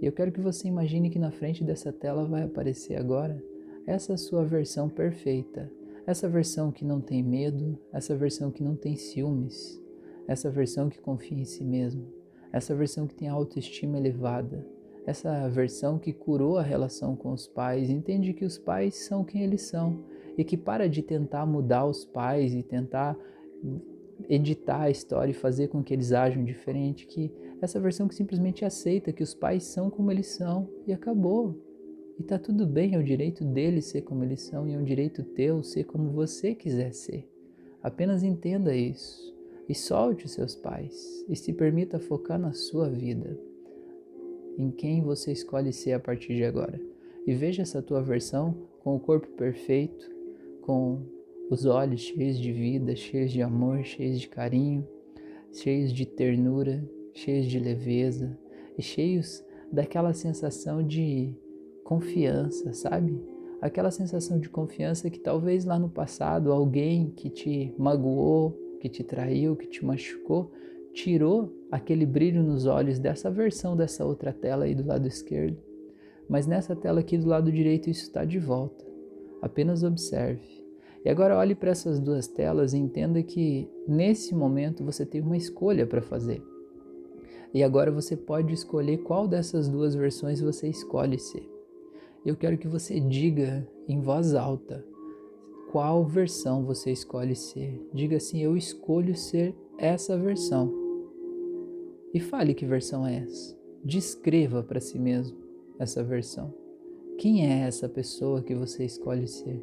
e 0.00 0.04
eu 0.04 0.12
quero 0.12 0.30
que 0.30 0.40
você 0.40 0.68
imagine 0.68 1.08
que 1.08 1.18
na 1.18 1.30
frente 1.30 1.64
dessa 1.64 1.92
tela 1.92 2.26
vai 2.26 2.42
aparecer 2.42 2.96
agora 2.96 3.42
essa 3.86 4.16
sua 4.16 4.44
versão 4.44 4.88
perfeita, 4.88 5.70
essa 6.06 6.28
versão 6.28 6.70
que 6.70 6.84
não 6.84 7.00
tem 7.00 7.22
medo, 7.22 7.78
essa 7.92 8.14
versão 8.14 8.50
que 8.50 8.62
não 8.62 8.76
tem 8.76 8.96
ciúmes, 8.96 9.80
essa 10.28 10.50
versão 10.50 10.90
que 10.90 11.00
confia 11.00 11.38
em 11.38 11.44
si 11.44 11.64
mesmo, 11.64 12.06
essa 12.52 12.74
versão 12.74 13.06
que 13.06 13.14
tem 13.14 13.28
autoestima 13.28 13.96
elevada, 13.96 14.66
essa 15.06 15.48
versão 15.48 15.98
que 15.98 16.12
curou 16.12 16.58
a 16.58 16.62
relação 16.62 17.14
com 17.14 17.32
os 17.32 17.46
pais, 17.46 17.88
entende 17.88 18.32
que 18.32 18.44
os 18.44 18.58
pais 18.58 18.96
são 18.96 19.24
quem 19.24 19.42
eles 19.42 19.62
são 19.62 20.04
e 20.36 20.42
que 20.42 20.56
para 20.56 20.88
de 20.88 21.00
tentar 21.00 21.46
mudar 21.46 21.86
os 21.86 22.04
pais 22.04 22.52
e 22.52 22.62
tentar 22.62 23.16
editar 24.28 24.82
a 24.82 24.90
história 24.90 25.30
e 25.30 25.34
fazer 25.34 25.68
com 25.68 25.82
que 25.82 25.94
eles 25.94 26.12
ajam 26.12 26.44
diferente, 26.44 27.06
que 27.06 27.32
essa 27.62 27.78
versão 27.78 28.08
que 28.08 28.16
simplesmente 28.16 28.64
aceita 28.64 29.12
que 29.12 29.22
os 29.22 29.32
pais 29.32 29.62
são 29.64 29.88
como 29.88 30.10
eles 30.10 30.26
são 30.26 30.68
e 30.86 30.92
acabou. 30.92 31.56
E 32.18 32.22
tá 32.24 32.38
tudo 32.38 32.66
bem, 32.66 32.94
é 32.94 32.98
o 32.98 33.04
direito 33.04 33.44
deles 33.44 33.86
ser 33.86 34.02
como 34.02 34.24
eles 34.24 34.42
são 34.42 34.66
e 34.66 34.74
é 34.74 34.78
um 34.78 34.84
direito 34.84 35.22
teu 35.22 35.62
ser 35.62 35.84
como 35.84 36.10
você 36.10 36.54
quiser 36.54 36.92
ser. 36.92 37.30
Apenas 37.80 38.24
entenda 38.24 38.74
isso 38.74 39.32
e 39.68 39.74
solte 39.74 40.24
os 40.24 40.32
seus 40.32 40.56
pais 40.56 41.24
e 41.28 41.36
se 41.36 41.52
permita 41.52 42.00
focar 42.00 42.38
na 42.38 42.52
sua 42.52 42.88
vida, 42.88 43.38
em 44.56 44.70
quem 44.70 45.02
você 45.02 45.32
escolhe 45.32 45.72
ser 45.72 45.92
a 45.92 46.00
partir 46.00 46.34
de 46.34 46.44
agora. 46.44 46.80
E 47.26 47.34
veja 47.34 47.62
essa 47.62 47.82
tua 47.82 48.02
versão 48.02 48.68
com 48.80 48.94
o 48.94 49.00
corpo 49.00 49.26
perfeito, 49.28 50.08
com 50.62 51.02
os 51.50 51.64
olhos 51.64 52.00
cheios 52.00 52.38
de 52.38 52.52
vida, 52.52 52.94
cheios 52.96 53.32
de 53.32 53.42
amor, 53.42 53.84
cheios 53.84 54.20
de 54.20 54.28
carinho, 54.28 54.86
cheios 55.52 55.92
de 55.92 56.06
ternura, 56.06 56.84
cheios 57.12 57.46
de 57.46 57.58
leveza 57.58 58.38
e 58.76 58.82
cheios 58.82 59.44
daquela 59.72 60.12
sensação 60.12 60.82
de 60.82 61.34
confiança, 61.84 62.72
sabe? 62.72 63.20
Aquela 63.60 63.90
sensação 63.90 64.38
de 64.38 64.48
confiança 64.48 65.08
que 65.08 65.18
talvez 65.18 65.64
lá 65.64 65.78
no 65.78 65.88
passado 65.88 66.52
alguém 66.52 67.10
que 67.10 67.30
te 67.30 67.74
magoou, 67.78 68.56
que 68.80 68.88
te 68.88 69.02
traiu, 69.02 69.56
que 69.56 69.66
te 69.66 69.84
machucou, 69.84 70.52
tirou 70.92 71.55
aquele 71.70 72.06
brilho 72.06 72.42
nos 72.42 72.66
olhos 72.66 72.98
dessa 72.98 73.30
versão 73.30 73.76
dessa 73.76 74.04
outra 74.04 74.32
tela 74.32 74.64
aí 74.64 74.74
do 74.74 74.86
lado 74.86 75.06
esquerdo. 75.06 75.58
Mas 76.28 76.46
nessa 76.46 76.74
tela 76.74 77.00
aqui 77.00 77.16
do 77.16 77.28
lado 77.28 77.50
direito 77.52 77.88
isso 77.90 78.02
está 78.02 78.24
de 78.24 78.38
volta. 78.38 78.84
Apenas 79.40 79.82
observe. 79.82 80.64
E 81.04 81.08
agora 81.08 81.36
olhe 81.36 81.54
para 81.54 81.70
essas 81.70 82.00
duas 82.00 82.26
telas 82.26 82.72
e 82.72 82.78
entenda 82.78 83.22
que 83.22 83.70
nesse 83.86 84.34
momento 84.34 84.84
você 84.84 85.06
tem 85.06 85.20
uma 85.20 85.36
escolha 85.36 85.86
para 85.86 86.02
fazer. 86.02 86.42
E 87.54 87.62
agora 87.62 87.92
você 87.92 88.16
pode 88.16 88.52
escolher 88.52 88.98
qual 88.98 89.28
dessas 89.28 89.68
duas 89.68 89.94
versões 89.94 90.40
você 90.40 90.68
escolhe 90.68 91.18
ser. 91.18 91.48
Eu 92.24 92.34
quero 92.34 92.58
que 92.58 92.66
você 92.66 92.98
diga 92.98 93.66
em 93.88 94.00
voz 94.00 94.34
alta 94.34 94.84
qual 95.70 96.04
versão 96.04 96.64
você 96.64 96.90
escolhe 96.90 97.36
ser. 97.36 97.80
Diga 97.94 98.16
assim: 98.16 98.42
Eu 98.42 98.56
escolho 98.56 99.14
ser 99.14 99.54
essa 99.78 100.18
versão. 100.18 100.85
E 102.12 102.20
fale 102.20 102.54
que 102.54 102.64
versão 102.64 103.06
é 103.06 103.16
essa. 103.18 103.56
Descreva 103.84 104.62
para 104.62 104.80
si 104.80 104.98
mesmo 104.98 105.38
essa 105.78 106.02
versão. 106.02 106.52
Quem 107.18 107.46
é 107.46 107.66
essa 107.66 107.88
pessoa 107.88 108.42
que 108.42 108.54
você 108.54 108.84
escolhe 108.84 109.26
ser? 109.26 109.62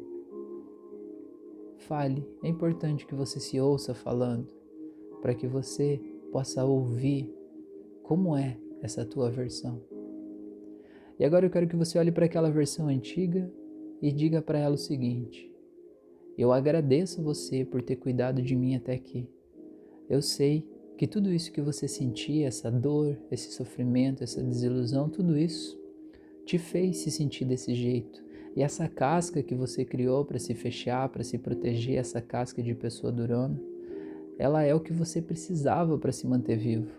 Fale, 1.78 2.26
é 2.42 2.48
importante 2.48 3.06
que 3.06 3.14
você 3.14 3.38
se 3.38 3.60
ouça 3.60 3.94
falando, 3.94 4.48
para 5.20 5.34
que 5.34 5.46
você 5.46 6.00
possa 6.32 6.64
ouvir 6.64 7.32
como 8.02 8.36
é 8.36 8.58
essa 8.82 9.04
tua 9.04 9.30
versão. 9.30 9.80
E 11.18 11.24
agora 11.24 11.46
eu 11.46 11.50
quero 11.50 11.68
que 11.68 11.76
você 11.76 11.98
olhe 11.98 12.10
para 12.10 12.26
aquela 12.26 12.50
versão 12.50 12.88
antiga 12.88 13.50
e 14.02 14.10
diga 14.10 14.42
para 14.42 14.58
ela 14.58 14.74
o 14.74 14.78
seguinte: 14.78 15.50
Eu 16.36 16.52
agradeço 16.52 17.22
você 17.22 17.64
por 17.64 17.82
ter 17.82 17.96
cuidado 17.96 18.42
de 18.42 18.56
mim 18.56 18.74
até 18.74 18.94
aqui. 18.94 19.28
Eu 20.08 20.20
sei 20.20 20.66
que 20.96 21.06
tudo 21.06 21.32
isso 21.32 21.52
que 21.52 21.60
você 21.60 21.88
sentia, 21.88 22.46
essa 22.46 22.70
dor, 22.70 23.16
esse 23.30 23.52
sofrimento, 23.52 24.22
essa 24.22 24.42
desilusão, 24.42 25.08
tudo 25.08 25.36
isso 25.36 25.78
te 26.44 26.58
fez 26.58 26.98
se 26.98 27.10
sentir 27.10 27.44
desse 27.44 27.74
jeito. 27.74 28.22
E 28.56 28.62
essa 28.62 28.86
casca 28.86 29.42
que 29.42 29.54
você 29.54 29.84
criou 29.84 30.24
para 30.24 30.38
se 30.38 30.54
fechar, 30.54 31.08
para 31.08 31.24
se 31.24 31.36
proteger, 31.38 31.98
essa 31.98 32.20
casca 32.20 32.62
de 32.62 32.74
pessoa 32.74 33.12
durona, 33.12 33.60
ela 34.38 34.62
é 34.62 34.74
o 34.74 34.80
que 34.80 34.92
você 34.92 35.20
precisava 35.20 35.98
para 35.98 36.12
se 36.12 36.26
manter 36.26 36.56
vivo. 36.56 36.90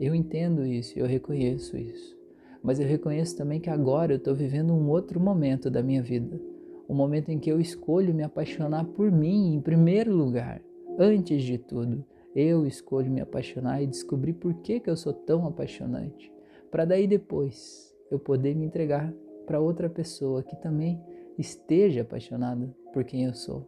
Eu 0.00 0.14
entendo 0.14 0.64
isso, 0.64 0.98
eu 0.98 1.06
reconheço 1.06 1.76
isso. 1.76 2.16
Mas 2.62 2.80
eu 2.80 2.86
reconheço 2.86 3.36
também 3.36 3.60
que 3.60 3.68
agora 3.68 4.12
eu 4.12 4.16
estou 4.16 4.34
vivendo 4.34 4.72
um 4.72 4.88
outro 4.88 5.20
momento 5.20 5.70
da 5.70 5.82
minha 5.82 6.02
vida. 6.02 6.40
Um 6.88 6.94
momento 6.94 7.30
em 7.30 7.38
que 7.38 7.50
eu 7.50 7.60
escolho 7.60 8.14
me 8.14 8.22
apaixonar 8.22 8.84
por 8.84 9.10
mim 9.10 9.54
em 9.54 9.60
primeiro 9.60 10.14
lugar. 10.14 10.62
Antes 10.98 11.42
de 11.42 11.58
tudo, 11.58 12.04
eu 12.34 12.66
escolho 12.66 13.10
me 13.10 13.20
apaixonar 13.20 13.82
e 13.82 13.86
descobrir 13.86 14.32
por 14.34 14.54
que, 14.54 14.80
que 14.80 14.88
eu 14.88 14.96
sou 14.96 15.12
tão 15.12 15.46
apaixonante. 15.46 16.32
Para 16.70 16.84
daí 16.84 17.06
depois 17.06 17.94
eu 18.10 18.18
poder 18.18 18.54
me 18.54 18.64
entregar 18.64 19.12
para 19.46 19.60
outra 19.60 19.90
pessoa 19.90 20.42
que 20.42 20.56
também 20.56 21.02
esteja 21.38 22.02
apaixonada 22.02 22.74
por 22.92 23.04
quem 23.04 23.24
eu 23.24 23.34
sou. 23.34 23.66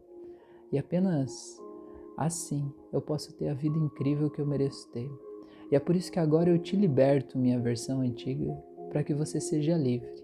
E 0.73 0.79
apenas 0.79 1.61
assim 2.17 2.73
eu 2.93 3.01
posso 3.03 3.33
ter 3.35 3.49
a 3.49 3.55
vida 3.55 3.79
incrível 3.79 4.31
que 4.31 4.41
eu 4.41 4.47
mereço 4.47 4.91
ter. 4.91 5.11
E 5.71 5.77
é 5.77 5.81
por 5.81 5.97
isso 5.97 6.11
que 6.11 6.19
agora 6.19 6.51
eu 6.51 6.59
te 6.59 6.77
liberto, 6.77 7.39
minha 7.39 7.59
versão 7.59 8.01
antiga, 8.01 8.55
para 8.91 9.03
que 9.03 9.13
você 9.13 9.41
seja 9.41 9.77
livre. 9.77 10.24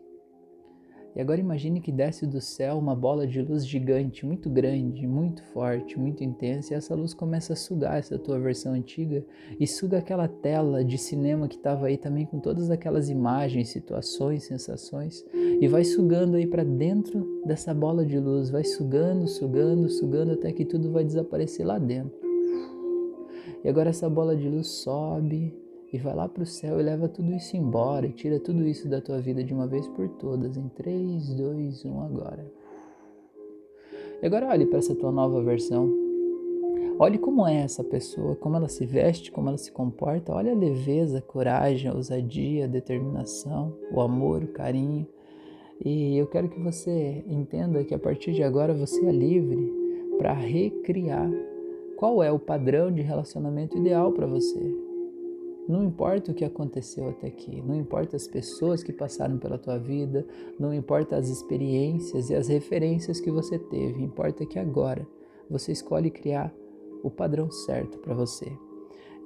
E 1.15 1.21
agora 1.21 1.41
imagine 1.41 1.81
que 1.81 1.91
desce 1.91 2.25
do 2.25 2.41
céu 2.41 2.79
uma 2.79 2.95
bola 2.95 3.27
de 3.27 3.43
luz 3.43 3.67
gigante, 3.67 4.25
muito 4.25 4.49
grande, 4.49 5.07
muito 5.07 5.43
forte, 5.47 5.99
muito 5.99 6.23
intensa, 6.23 6.73
e 6.73 6.77
essa 6.77 6.95
luz 6.95 7.13
começa 7.13 7.53
a 7.53 7.57
sugar 7.57 7.99
essa 7.99 8.19
tua 8.19 8.39
versão 8.39 8.75
antiga 8.75 9.25
e 9.59 9.67
suga 9.67 9.99
aquela 9.99 10.29
tela 10.29 10.85
de 10.85 10.97
cinema 10.97 11.49
que 11.49 11.57
estava 11.57 11.87
aí 11.87 11.97
também 11.97 12.27
com 12.27 12.39
todas 12.39 12.71
aquelas 12.71 13.09
imagens, 13.09 13.71
situações, 13.71 14.45
sensações, 14.45 15.25
e 15.35 15.67
vai 15.67 15.85
sugando 15.85 16.37
aí 16.37 16.47
para 16.47 16.63
dentro 16.65 17.43
dessa 17.45 17.75
bola 17.75 18.07
de 18.07 18.19
luz, 18.19 18.51
vai 18.51 18.65
sugando, 18.65 19.27
sugando, 19.27 19.89
sugando 19.89 20.33
até 20.33 20.53
que 20.53 20.65
tudo 20.65 20.93
vai 20.93 21.05
desaparecer 21.05 21.67
lá 21.67 21.79
dentro. 21.79 22.19
E 23.65 23.69
agora 23.69 23.91
essa 23.91 24.09
bola 24.09 24.37
de 24.37 24.49
luz 24.49 24.69
sobe 24.69 25.53
e 25.93 25.99
vai 25.99 26.15
lá 26.15 26.29
para 26.29 26.43
o 26.43 26.47
céu 26.47 26.79
e 26.79 26.83
leva 26.83 27.09
tudo 27.09 27.33
isso 27.33 27.57
embora 27.57 28.07
e 28.07 28.13
tira 28.13 28.39
tudo 28.39 28.67
isso 28.67 28.89
da 28.89 29.01
tua 29.01 29.21
vida 29.21 29.43
de 29.43 29.53
uma 29.53 29.67
vez 29.67 29.89
por 29.89 30.09
todas. 30.09 30.57
Em 30.57 30.69
3, 30.69 31.35
2, 31.35 31.85
1 31.85 32.03
agora. 32.03 32.53
E 34.23 34.27
agora 34.27 34.49
olhe 34.49 34.67
para 34.67 34.79
essa 34.79 34.95
tua 34.95 35.11
nova 35.11 35.43
versão. 35.43 35.91
Olhe 36.99 37.17
como 37.17 37.47
é 37.47 37.63
essa 37.63 37.83
pessoa, 37.83 38.37
como 38.37 38.57
ela 38.57 38.69
se 38.69 38.85
veste, 38.85 39.33
como 39.33 39.49
ela 39.49 39.57
se 39.57 39.73
comporta. 39.73 40.35
Olha 40.35 40.53
a 40.53 40.55
leveza, 40.57 41.19
a 41.19 41.23
coragem, 41.23 41.91
a 41.91 41.95
ousadia, 41.95 42.65
a 42.65 42.69
determinação, 42.69 43.75
o 43.91 44.01
amor, 44.01 44.45
o 44.45 44.49
carinho. 44.49 45.07
E 45.83 46.17
eu 46.19 46.27
quero 46.27 46.51
que 46.51 46.61
você 46.61 47.25
entenda 47.27 47.83
que 47.85 47.95
a 47.95 47.99
partir 47.99 48.33
de 48.33 48.43
agora 48.43 48.75
você 48.75 49.05
é 49.07 49.11
livre 49.11 49.73
para 50.19 50.35
recriar 50.35 51.31
qual 51.97 52.23
é 52.23 52.31
o 52.31 52.39
padrão 52.39 52.93
de 52.93 53.01
relacionamento 53.01 53.79
ideal 53.79 54.13
para 54.13 54.27
você. 54.27 54.80
Não 55.69 55.85
importa 55.85 56.33
o 56.33 56.35
que 56.35 56.45
aconteceu 56.45 57.09
até 57.09 57.29
aqui, 57.29 57.63
não 57.63 57.77
importa 57.77 58.17
as 58.17 58.27
pessoas 58.27 58.83
que 58.83 58.93
passaram 58.93 59.39
pela 59.39 59.59
tua 59.59 59.79
vida, 59.79 60.27
não 60.59 60.75
importa 60.75 61.17
as 61.17 61.29
experiências 61.29 62.31
e 62.31 62.35
as 62.35 62.49
referências 62.49 63.21
que 63.21 63.31
você 63.31 63.59
teve, 63.59 64.03
importa 64.03 64.45
que 64.45 64.59
agora 64.59 65.07
você 65.49 65.73
escolhe 65.73 66.11
criar 66.11 66.53
o 67.03 67.11
padrão 67.11 67.51
certo 67.51 67.99
para 67.99 68.15
você. 68.15 68.51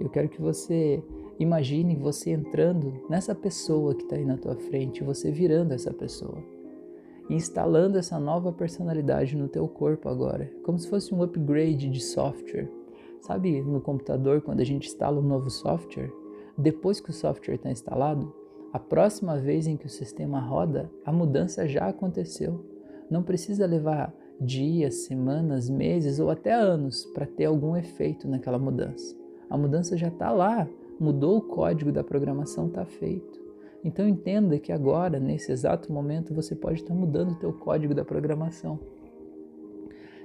Eu 0.00 0.08
quero 0.10 0.28
que 0.28 0.40
você 0.40 1.02
imagine 1.38 1.94
você 1.94 2.30
entrando 2.30 3.04
nessa 3.08 3.34
pessoa 3.34 3.94
que 3.94 4.02
está 4.02 4.16
aí 4.16 4.24
na 4.24 4.36
tua 4.36 4.56
frente, 4.56 5.04
você 5.04 5.30
virando 5.30 5.72
essa 5.72 5.92
pessoa, 5.92 6.42
instalando 7.30 7.96
essa 7.96 8.18
nova 8.18 8.52
personalidade 8.52 9.36
no 9.36 9.48
teu 9.48 9.68
corpo 9.68 10.08
agora, 10.08 10.50
como 10.64 10.78
se 10.78 10.88
fosse 10.88 11.14
um 11.14 11.22
upgrade 11.22 11.88
de 11.88 12.00
software. 12.00 12.68
Sabe 13.20 13.62
no 13.62 13.80
computador 13.80 14.42
quando 14.42 14.60
a 14.60 14.64
gente 14.64 14.88
instala 14.88 15.18
um 15.18 15.26
novo 15.26 15.48
software? 15.48 16.23
Depois 16.56 17.00
que 17.00 17.10
o 17.10 17.12
software 17.12 17.56
está 17.56 17.70
instalado, 17.70 18.32
a 18.72 18.78
próxima 18.78 19.36
vez 19.38 19.66
em 19.66 19.76
que 19.76 19.86
o 19.86 19.90
sistema 19.90 20.40
roda, 20.40 20.90
a 21.04 21.12
mudança 21.12 21.66
já 21.68 21.88
aconteceu. 21.88 22.64
Não 23.10 23.22
precisa 23.22 23.66
levar 23.66 24.12
dias, 24.40 25.06
semanas, 25.06 25.70
meses 25.70 26.18
ou 26.18 26.30
até 26.30 26.52
anos 26.52 27.04
para 27.14 27.26
ter 27.26 27.44
algum 27.44 27.76
efeito 27.76 28.28
naquela 28.28 28.58
mudança. 28.58 29.16
A 29.48 29.56
mudança 29.56 29.96
já 29.96 30.08
está 30.08 30.30
lá, 30.30 30.68
mudou 30.98 31.38
o 31.38 31.42
código 31.42 31.92
da 31.92 32.02
programação, 32.02 32.66
está 32.66 32.84
feito. 32.84 33.42
Então 33.84 34.08
entenda 34.08 34.58
que 34.58 34.72
agora, 34.72 35.20
nesse 35.20 35.52
exato 35.52 35.92
momento, 35.92 36.34
você 36.34 36.54
pode 36.54 36.80
estar 36.80 36.94
tá 36.94 36.98
mudando 36.98 37.32
o 37.32 37.36
teu 37.36 37.52
código 37.52 37.94
da 37.94 38.04
programação. 38.04 38.78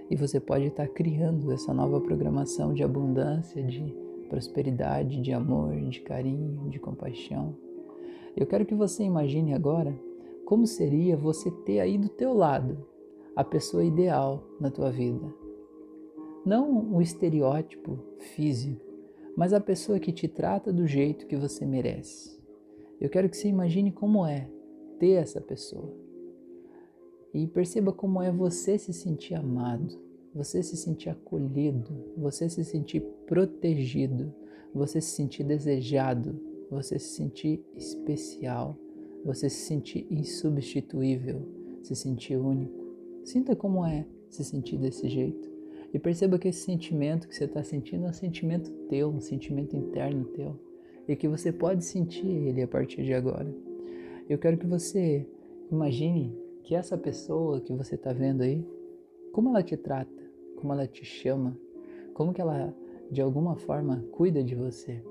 E 0.09 0.15
você 0.15 0.39
pode 0.39 0.65
estar 0.65 0.87
tá 0.87 0.93
criando 0.93 1.51
essa 1.51 1.73
nova 1.73 2.01
programação 2.01 2.73
de 2.73 2.83
abundância, 2.83 3.61
de 3.61 3.93
prosperidade, 4.29 5.19
de 5.21 5.33
amor, 5.33 5.75
de 5.89 5.99
carinho, 6.01 6.69
de 6.69 6.79
compaixão. 6.79 7.57
Eu 8.37 8.45
quero 8.45 8.65
que 8.65 8.75
você 8.75 9.03
imagine 9.03 9.53
agora 9.53 9.99
como 10.45 10.65
seria 10.65 11.17
você 11.17 11.51
ter 11.51 11.79
aí 11.79 11.97
do 11.97 12.07
teu 12.07 12.33
lado 12.33 12.87
a 13.35 13.43
pessoa 13.43 13.83
ideal 13.83 14.43
na 14.59 14.71
tua 14.71 14.91
vida. 14.91 15.33
Não 16.45 16.93
o 16.93 17.01
estereótipo 17.01 17.99
físico, 18.35 18.81
mas 19.35 19.53
a 19.53 19.59
pessoa 19.59 19.99
que 19.99 20.11
te 20.11 20.27
trata 20.27 20.71
do 20.71 20.87
jeito 20.87 21.27
que 21.27 21.35
você 21.35 21.65
merece. 21.65 22.39
Eu 22.99 23.09
quero 23.09 23.29
que 23.29 23.37
você 23.37 23.47
imagine 23.47 23.91
como 23.91 24.25
é 24.25 24.49
ter 24.99 25.11
essa 25.11 25.39
pessoa. 25.39 25.93
E 27.33 27.47
perceba 27.47 27.93
como 27.93 28.21
é 28.21 28.31
você 28.31 28.77
se 28.77 28.91
sentir 28.91 29.35
amado, 29.35 30.08
você 30.33 30.61
se 30.61 30.77
sentir 30.77 31.09
acolhido, 31.09 31.91
você 32.17 32.49
se 32.49 32.63
sentir 32.63 33.01
protegido, 33.25 34.33
você 34.73 35.01
se 35.01 35.09
sentir 35.11 35.43
desejado, 35.43 36.39
você 36.69 36.99
se 36.99 37.15
sentir 37.15 37.63
especial, 37.75 38.77
você 39.25 39.49
se 39.49 39.65
sentir 39.65 40.05
insubstituível, 40.09 41.41
se 41.81 41.95
sentir 41.95 42.37
único. 42.37 42.79
Sinta 43.23 43.55
como 43.55 43.85
é 43.85 44.05
se 44.29 44.43
sentir 44.43 44.77
desse 44.77 45.09
jeito. 45.09 45.49
E 45.91 45.97
perceba 45.97 46.37
que 46.37 46.47
esse 46.47 46.61
sentimento 46.61 47.27
que 47.27 47.35
você 47.35 47.45
está 47.45 47.63
sentindo 47.63 48.05
é 48.05 48.09
um 48.09 48.13
sentimento 48.13 48.71
teu, 48.87 49.09
um 49.09 49.19
sentimento 49.19 49.75
interno 49.75 50.25
teu. 50.25 50.55
E 51.07 51.15
que 51.15 51.27
você 51.27 51.51
pode 51.51 51.83
sentir 51.83 52.27
ele 52.27 52.61
a 52.61 52.67
partir 52.67 53.03
de 53.03 53.13
agora. 53.13 53.51
Eu 54.29 54.37
quero 54.37 54.57
que 54.57 54.67
você 54.67 55.27
imagine 55.71 56.31
que 56.63 56.75
essa 56.75 56.95
pessoa 56.95 57.59
que 57.59 57.73
você 57.73 57.95
está 57.95 58.13
vendo 58.13 58.43
aí, 58.43 58.63
como 59.31 59.49
ela 59.49 59.63
te 59.63 59.75
trata, 59.75 60.18
como 60.59 60.73
ela 60.73 60.85
te 60.85 61.05
chama, 61.05 61.57
como 62.13 62.33
que 62.33 62.41
ela 62.41 62.75
de 63.09 63.21
alguma 63.21 63.55
forma 63.55 64.05
cuida 64.11 64.43
de 64.43 64.53
você 64.53 65.01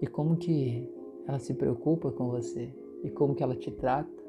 e 0.00 0.06
como 0.06 0.36
que 0.36 0.88
ela 1.26 1.38
se 1.38 1.52
preocupa 1.54 2.10
com 2.10 2.30
você 2.30 2.72
e 3.02 3.10
como 3.10 3.34
que 3.34 3.42
ela 3.42 3.54
te 3.54 3.70
trata. 3.70 4.20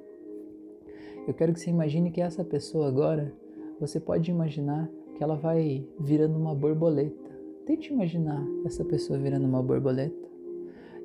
Eu 1.28 1.34
quero 1.34 1.54
que 1.54 1.60
você 1.60 1.70
imagine 1.70 2.12
que 2.12 2.22
essa 2.22 2.44
pessoa 2.44 2.88
agora, 2.88 3.34
você 3.80 4.00
pode 4.00 4.30
imaginar 4.32 4.90
que 5.16 5.24
ela 5.24 5.36
vai 5.36 5.88
virando 6.00 6.38
uma 6.38 6.56
borboleta. 6.56 7.30
Tente 7.66 7.94
imaginar 7.94 8.44
essa 8.66 8.84
pessoa 8.84 9.20
virando 9.20 9.46
uma 9.46 9.62
borboleta. 9.62 10.28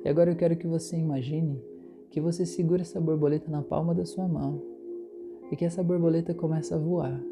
E 0.03 0.09
agora 0.09 0.31
eu 0.31 0.35
quero 0.35 0.57
que 0.57 0.67
você 0.67 0.97
imagine 0.97 1.61
que 2.09 2.19
você 2.19 2.45
segura 2.45 2.81
essa 2.81 2.99
borboleta 2.99 3.49
na 3.51 3.61
palma 3.61 3.93
da 3.93 4.05
sua 4.05 4.27
mão 4.27 4.61
e 5.51 5.55
que 5.55 5.65
essa 5.65 5.83
borboleta 5.83 6.33
começa 6.33 6.75
a 6.75 6.79
voar. 6.79 7.23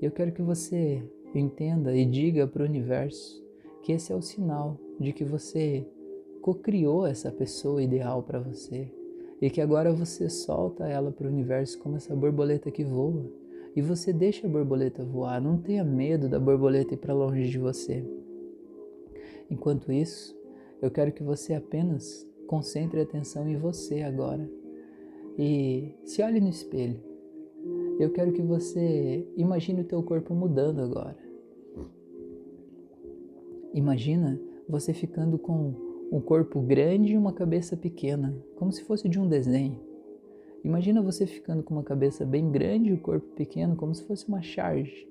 Eu 0.00 0.10
quero 0.10 0.32
que 0.32 0.42
você 0.42 1.02
Entenda 1.34 1.94
e 1.94 2.04
diga 2.04 2.46
para 2.46 2.62
o 2.62 2.66
universo 2.66 3.40
que 3.82 3.92
esse 3.92 4.12
é 4.12 4.16
o 4.16 4.22
sinal 4.22 4.76
de 4.98 5.12
que 5.12 5.24
você 5.24 5.86
cocriou 6.40 7.06
essa 7.06 7.30
pessoa 7.30 7.82
ideal 7.82 8.22
para 8.22 8.40
você 8.40 8.90
e 9.40 9.48
que 9.48 9.60
agora 9.60 9.92
você 9.92 10.28
solta 10.28 10.88
ela 10.88 11.12
para 11.12 11.26
o 11.26 11.30
universo 11.30 11.78
como 11.78 11.96
essa 11.96 12.14
borboleta 12.16 12.70
que 12.70 12.82
voa 12.82 13.24
e 13.76 13.80
você 13.80 14.12
deixa 14.12 14.46
a 14.46 14.50
borboleta 14.50 15.04
voar, 15.04 15.40
não 15.40 15.56
tenha 15.56 15.84
medo 15.84 16.28
da 16.28 16.40
borboleta 16.40 16.94
ir 16.94 16.96
para 16.96 17.14
longe 17.14 17.48
de 17.48 17.58
você. 17.58 18.04
Enquanto 19.48 19.92
isso, 19.92 20.36
eu 20.82 20.90
quero 20.90 21.12
que 21.12 21.22
você 21.22 21.54
apenas 21.54 22.26
concentre 22.48 22.98
a 22.98 23.04
atenção 23.04 23.48
em 23.48 23.56
você 23.56 24.02
agora 24.02 24.50
e 25.38 25.94
se 26.04 26.20
olhe 26.22 26.40
no 26.40 26.48
espelho 26.48 27.09
eu 28.02 28.10
quero 28.10 28.32
que 28.32 28.40
você 28.40 29.26
imagine 29.36 29.82
o 29.82 29.84
teu 29.84 30.02
corpo 30.02 30.34
mudando 30.34 30.80
agora. 30.80 31.18
Imagina 33.74 34.40
você 34.66 34.94
ficando 34.94 35.38
com 35.38 35.74
um 36.10 36.18
corpo 36.18 36.60
grande 36.62 37.12
e 37.12 37.18
uma 37.18 37.32
cabeça 37.32 37.76
pequena, 37.76 38.34
como 38.56 38.72
se 38.72 38.82
fosse 38.84 39.06
de 39.06 39.20
um 39.20 39.28
desenho. 39.28 39.78
Imagina 40.64 41.02
você 41.02 41.26
ficando 41.26 41.62
com 41.62 41.74
uma 41.74 41.82
cabeça 41.82 42.24
bem 42.24 42.50
grande 42.50 42.88
e 42.88 42.92
o 42.94 42.98
corpo 42.98 43.26
pequeno, 43.34 43.76
como 43.76 43.94
se 43.94 44.02
fosse 44.04 44.26
uma 44.26 44.40
charge. 44.40 45.06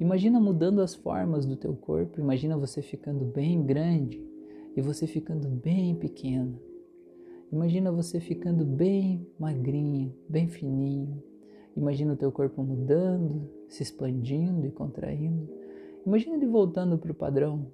Imagina 0.00 0.40
mudando 0.40 0.80
as 0.80 0.94
formas 0.94 1.44
do 1.44 1.56
teu 1.56 1.74
corpo, 1.74 2.20
imagina 2.20 2.56
você 2.56 2.80
ficando 2.80 3.24
bem 3.26 3.62
grande 3.62 4.26
e 4.74 4.80
você 4.80 5.06
ficando 5.06 5.46
bem 5.48 5.94
pequeno. 5.94 6.58
Imagina 7.52 7.92
você 7.92 8.18
ficando 8.18 8.64
bem 8.64 9.26
magrinho, 9.38 10.12
bem 10.28 10.48
fininho, 10.48 11.22
Imagina 11.76 12.12
o 12.12 12.16
teu 12.16 12.30
corpo 12.30 12.62
mudando, 12.62 13.48
se 13.68 13.82
expandindo 13.82 14.66
e 14.66 14.70
contraindo. 14.70 15.48
Imagina 16.06 16.36
ele 16.36 16.46
voltando 16.46 16.96
para 16.98 17.10
o 17.10 17.14
padrão 17.14 17.66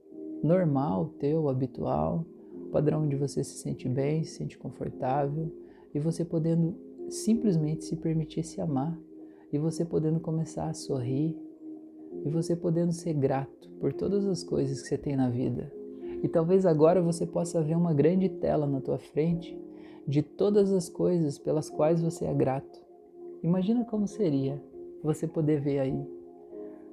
normal, 0.42 1.14
teu, 1.18 1.48
habitual, 1.48 2.24
padrão 2.70 3.04
onde 3.04 3.16
você 3.16 3.44
se 3.44 3.58
sente 3.58 3.88
bem, 3.88 4.24
se 4.24 4.36
sente 4.36 4.56
confortável 4.56 5.52
e 5.94 5.98
você 5.98 6.24
podendo 6.24 6.74
simplesmente 7.08 7.84
se 7.84 7.96
permitir 7.96 8.44
se 8.44 8.60
amar 8.60 8.96
e 9.52 9.58
você 9.58 9.84
podendo 9.84 10.20
começar 10.20 10.68
a 10.68 10.74
sorrir 10.74 11.36
e 12.24 12.30
você 12.30 12.54
podendo 12.54 12.92
ser 12.92 13.14
grato 13.14 13.68
por 13.80 13.92
todas 13.92 14.24
as 14.26 14.42
coisas 14.44 14.80
que 14.80 14.88
você 14.88 14.98
tem 14.98 15.16
na 15.16 15.28
vida. 15.28 15.72
E 16.22 16.28
talvez 16.28 16.66
agora 16.66 17.02
você 17.02 17.26
possa 17.26 17.62
ver 17.62 17.76
uma 17.76 17.94
grande 17.94 18.28
tela 18.28 18.66
na 18.66 18.80
tua 18.80 18.98
frente 18.98 19.58
de 20.06 20.22
todas 20.22 20.72
as 20.72 20.88
coisas 20.88 21.38
pelas 21.38 21.70
quais 21.70 22.00
você 22.02 22.24
é 22.26 22.34
grato. 22.34 22.80
Imagina 23.42 23.84
como 23.84 24.06
seria 24.06 24.62
você 25.02 25.26
poder 25.26 25.60
ver 25.60 25.78
aí 25.78 26.06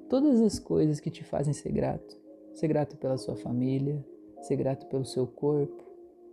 todas 0.09 0.41
as 0.41 0.59
coisas 0.59 0.99
que 0.99 1.11
te 1.11 1.23
fazem 1.23 1.53
ser 1.53 1.71
grato. 1.71 2.17
Ser 2.53 2.67
grato 2.69 2.97
pela 2.97 3.17
sua 3.17 3.35
família, 3.35 4.03
ser 4.41 4.55
grato 4.55 4.87
pelo 4.87 5.05
seu 5.05 5.27
corpo, 5.27 5.83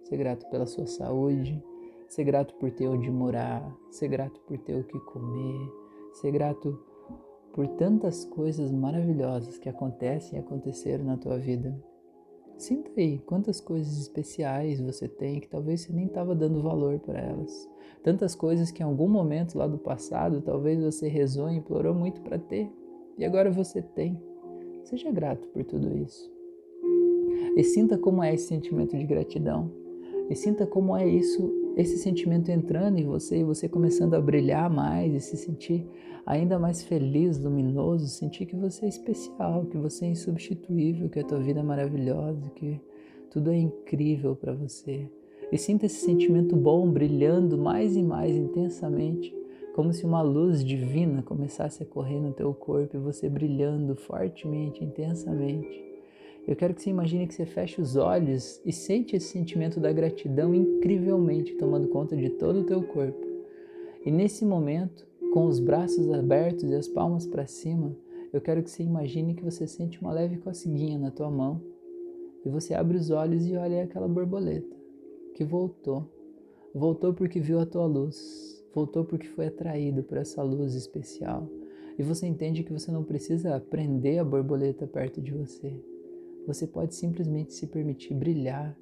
ser 0.02 0.16
grato 0.16 0.46
pela 0.48 0.66
sua 0.66 0.86
saúde, 0.86 1.62
ser 2.08 2.24
grato 2.24 2.54
por 2.54 2.70
ter 2.70 2.88
onde 2.88 3.10
morar, 3.10 3.76
ser 3.90 4.08
grato 4.08 4.40
por 4.42 4.56
ter 4.58 4.74
o 4.76 4.84
que 4.84 4.98
comer, 5.00 5.70
ser 6.14 6.30
grato 6.30 6.78
por 7.52 7.66
tantas 7.68 8.24
coisas 8.24 8.70
maravilhosas 8.72 9.58
que 9.58 9.68
acontecem 9.68 10.38
e 10.38 10.42
aconteceram 10.42 11.04
na 11.04 11.16
tua 11.16 11.38
vida. 11.38 11.76
Sinta 12.56 12.90
aí 12.96 13.18
quantas 13.18 13.60
coisas 13.60 13.98
especiais 13.98 14.80
você 14.80 15.08
tem 15.08 15.40
que 15.40 15.48
talvez 15.48 15.80
você 15.80 15.92
nem 15.92 16.06
estava 16.06 16.34
dando 16.34 16.62
valor 16.62 16.98
para 17.00 17.20
elas. 17.20 17.68
Tantas 18.02 18.34
coisas 18.34 18.70
que 18.70 18.82
em 18.82 18.86
algum 18.86 19.08
momento 19.08 19.58
lá 19.58 19.66
do 19.66 19.78
passado 19.78 20.40
talvez 20.40 20.82
você 20.82 21.08
rezou 21.08 21.50
e 21.50 21.56
implorou 21.56 21.94
muito 21.94 22.20
para 22.20 22.38
ter 22.38 22.70
e 23.18 23.24
agora 23.24 23.50
você 23.50 23.82
tem. 23.82 24.20
Seja 24.84 25.10
grato 25.10 25.48
por 25.48 25.64
tudo 25.64 25.96
isso. 25.96 26.32
E 27.56 27.62
sinta 27.62 27.96
como 27.96 28.22
é 28.22 28.34
esse 28.34 28.48
sentimento 28.48 28.96
de 28.96 29.04
gratidão. 29.04 29.70
E 30.28 30.34
sinta 30.34 30.66
como 30.66 30.96
é 30.96 31.06
isso, 31.06 31.52
esse 31.76 31.98
sentimento 31.98 32.50
entrando 32.50 32.98
em 32.98 33.04
você 33.04 33.38
e 33.38 33.44
você 33.44 33.68
começando 33.68 34.14
a 34.14 34.20
brilhar 34.20 34.70
mais 34.70 35.12
e 35.12 35.20
se 35.20 35.36
sentir 35.36 35.86
ainda 36.24 36.58
mais 36.58 36.82
feliz, 36.82 37.38
luminoso, 37.38 38.06
sentir 38.06 38.46
que 38.46 38.56
você 38.56 38.86
é 38.86 38.88
especial, 38.88 39.66
que 39.66 39.76
você 39.76 40.06
é 40.06 40.08
insubstituível, 40.08 41.08
que 41.08 41.20
a 41.20 41.24
tua 41.24 41.40
vida 41.40 41.60
é 41.60 41.62
maravilhosa, 41.62 42.50
que 42.50 42.80
tudo 43.30 43.50
é 43.50 43.56
incrível 43.56 44.36
para 44.36 44.54
você. 44.54 45.08
E 45.50 45.58
sinta 45.58 45.86
esse 45.86 46.04
sentimento 46.04 46.56
bom 46.56 46.90
brilhando 46.90 47.58
mais 47.58 47.96
e 47.96 48.02
mais 48.02 48.34
intensamente, 48.34 49.34
como 49.74 49.92
se 49.92 50.06
uma 50.06 50.22
luz 50.22 50.64
divina 50.64 51.22
começasse 51.22 51.82
a 51.82 51.86
correr 51.86 52.20
no 52.20 52.32
teu 52.32 52.54
corpo 52.54 52.96
e 52.96 53.00
você 53.00 53.28
brilhando 53.28 53.96
fortemente, 53.96 54.84
intensamente. 54.84 55.93
Eu 56.46 56.54
quero 56.54 56.74
que 56.74 56.82
você 56.82 56.90
imagine 56.90 57.26
que 57.26 57.32
você 57.32 57.46
feche 57.46 57.80
os 57.80 57.96
olhos 57.96 58.60
e 58.66 58.72
sente 58.72 59.16
esse 59.16 59.28
sentimento 59.28 59.80
da 59.80 59.90
gratidão 59.90 60.54
incrivelmente 60.54 61.54
tomando 61.54 61.88
conta 61.88 62.14
de 62.14 62.28
todo 62.28 62.60
o 62.60 62.64
teu 62.64 62.82
corpo. 62.82 63.26
E 64.04 64.10
nesse 64.10 64.44
momento, 64.44 65.06
com 65.32 65.46
os 65.46 65.58
braços 65.58 66.12
abertos 66.12 66.70
e 66.70 66.74
as 66.74 66.86
palmas 66.86 67.26
para 67.26 67.46
cima, 67.46 67.96
eu 68.30 68.42
quero 68.42 68.62
que 68.62 68.70
você 68.70 68.82
imagine 68.82 69.34
que 69.34 69.42
você 69.42 69.66
sente 69.66 69.98
uma 70.02 70.12
leve 70.12 70.36
coceguinha 70.36 70.98
na 70.98 71.10
tua 71.10 71.30
mão 71.30 71.62
e 72.44 72.50
você 72.50 72.74
abre 72.74 72.98
os 72.98 73.08
olhos 73.08 73.46
e 73.46 73.56
olha 73.56 73.82
aquela 73.82 74.06
borboleta 74.06 74.76
que 75.34 75.44
voltou. 75.44 76.06
Voltou 76.74 77.14
porque 77.14 77.40
viu 77.40 77.58
a 77.58 77.64
tua 77.64 77.86
luz, 77.86 78.62
voltou 78.74 79.02
porque 79.02 79.28
foi 79.28 79.46
atraído 79.46 80.02
por 80.02 80.18
essa 80.18 80.42
luz 80.42 80.74
especial. 80.74 81.48
E 81.98 82.02
você 82.02 82.26
entende 82.26 82.62
que 82.62 82.72
você 82.72 82.92
não 82.92 83.02
precisa 83.02 83.58
prender 83.58 84.18
a 84.18 84.24
borboleta 84.24 84.86
perto 84.86 85.22
de 85.22 85.32
você 85.32 85.72
você 86.46 86.66
pode 86.66 86.94
simplesmente 86.94 87.54
se 87.54 87.66
permitir 87.66 88.14
brilhar 88.14 88.76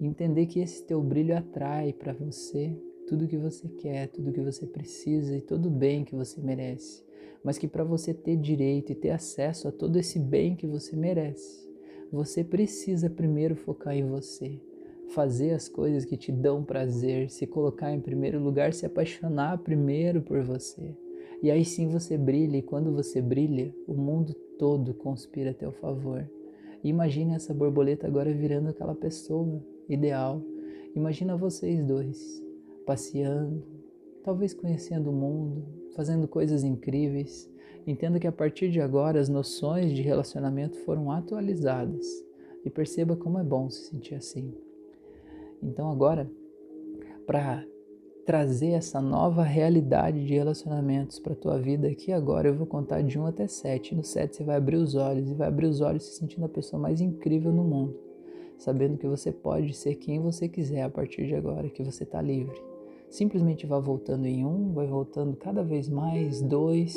entender 0.00 0.46
que 0.46 0.60
esse 0.60 0.84
teu 0.84 1.02
brilho 1.02 1.36
atrai 1.36 1.92
para 1.92 2.12
você 2.12 2.76
tudo 3.06 3.28
que 3.28 3.36
você 3.36 3.68
quer, 3.68 4.08
tudo 4.08 4.32
que 4.32 4.40
você 4.40 4.66
precisa 4.66 5.36
e 5.36 5.40
todo 5.40 5.66
o 5.66 5.70
bem 5.70 6.04
que 6.04 6.14
você 6.14 6.40
merece. 6.40 7.04
Mas 7.42 7.56
que 7.56 7.68
para 7.68 7.84
você 7.84 8.12
ter 8.12 8.36
direito 8.36 8.90
e 8.90 8.96
ter 8.96 9.10
acesso 9.10 9.68
a 9.68 9.72
todo 9.72 9.96
esse 9.96 10.18
bem 10.18 10.56
que 10.56 10.66
você 10.66 10.96
merece, 10.96 11.66
você 12.10 12.42
precisa 12.42 13.08
primeiro 13.08 13.54
focar 13.54 13.96
em 13.96 14.04
você, 14.04 14.60
fazer 15.10 15.52
as 15.52 15.68
coisas 15.68 16.04
que 16.04 16.16
te 16.16 16.32
dão 16.32 16.64
prazer, 16.64 17.30
se 17.30 17.46
colocar 17.46 17.92
em 17.92 18.00
primeiro 18.00 18.40
lugar, 18.42 18.74
se 18.74 18.84
apaixonar 18.84 19.58
primeiro 19.58 20.20
por 20.20 20.42
você. 20.42 20.96
E 21.40 21.50
aí 21.50 21.64
sim 21.64 21.88
você 21.88 22.18
brilha, 22.18 22.56
e 22.56 22.62
quando 22.62 22.92
você 22.92 23.22
brilha, 23.22 23.72
o 23.86 23.94
mundo 23.94 24.34
todo 24.58 24.94
conspira 24.94 25.50
a 25.50 25.54
teu 25.54 25.70
favor. 25.70 26.28
Imagine 26.82 27.34
essa 27.34 27.52
borboleta 27.52 28.06
agora 28.06 28.32
virando 28.32 28.68
aquela 28.68 28.94
pessoa 28.94 29.62
ideal. 29.88 30.42
Imagina 30.94 31.36
vocês 31.36 31.84
dois 31.84 32.42
passeando, 32.86 33.62
talvez 34.22 34.54
conhecendo 34.54 35.10
o 35.10 35.12
mundo, 35.12 35.64
fazendo 35.94 36.28
coisas 36.28 36.62
incríveis. 36.62 37.50
Entenda 37.86 38.18
que 38.18 38.26
a 38.26 38.32
partir 38.32 38.70
de 38.70 38.80
agora 38.80 39.20
as 39.20 39.28
noções 39.28 39.92
de 39.92 40.02
relacionamento 40.02 40.78
foram 40.78 41.10
atualizadas 41.10 42.24
e 42.64 42.70
perceba 42.70 43.16
como 43.16 43.38
é 43.38 43.44
bom 43.44 43.70
se 43.70 43.88
sentir 43.88 44.14
assim. 44.14 44.52
Então 45.62 45.90
agora, 45.90 46.30
para 47.26 47.64
trazer 48.26 48.70
essa 48.70 49.00
nova 49.00 49.44
realidade 49.44 50.26
de 50.26 50.34
relacionamentos 50.34 51.20
para 51.20 51.36
tua 51.36 51.58
vida 51.58 51.86
aqui 51.86 52.10
agora. 52.10 52.48
Eu 52.48 52.54
vou 52.54 52.66
contar 52.66 53.00
de 53.00 53.16
1 53.16 53.26
até 53.26 53.46
7. 53.46 53.94
No 53.94 54.02
7 54.02 54.36
você 54.36 54.44
vai 54.44 54.56
abrir 54.56 54.76
os 54.76 54.96
olhos 54.96 55.30
e 55.30 55.34
vai 55.34 55.46
abrir 55.46 55.66
os 55.66 55.80
olhos 55.80 56.02
se 56.02 56.18
sentindo 56.18 56.44
a 56.44 56.48
pessoa 56.48 56.82
mais 56.82 57.00
incrível 57.00 57.52
no 57.52 57.62
mundo, 57.62 57.96
sabendo 58.58 58.98
que 58.98 59.06
você 59.06 59.30
pode 59.30 59.72
ser 59.74 59.94
quem 59.94 60.18
você 60.20 60.48
quiser 60.48 60.82
a 60.82 60.90
partir 60.90 61.28
de 61.28 61.36
agora, 61.36 61.70
que 61.70 61.84
você 61.84 62.02
está 62.02 62.20
livre. 62.20 62.60
Simplesmente 63.08 63.64
vá 63.64 63.78
voltando 63.78 64.26
em 64.26 64.44
um, 64.44 64.72
vai 64.72 64.88
voltando 64.88 65.36
cada 65.36 65.62
vez 65.62 65.88
mais, 65.88 66.42
dois, 66.42 66.96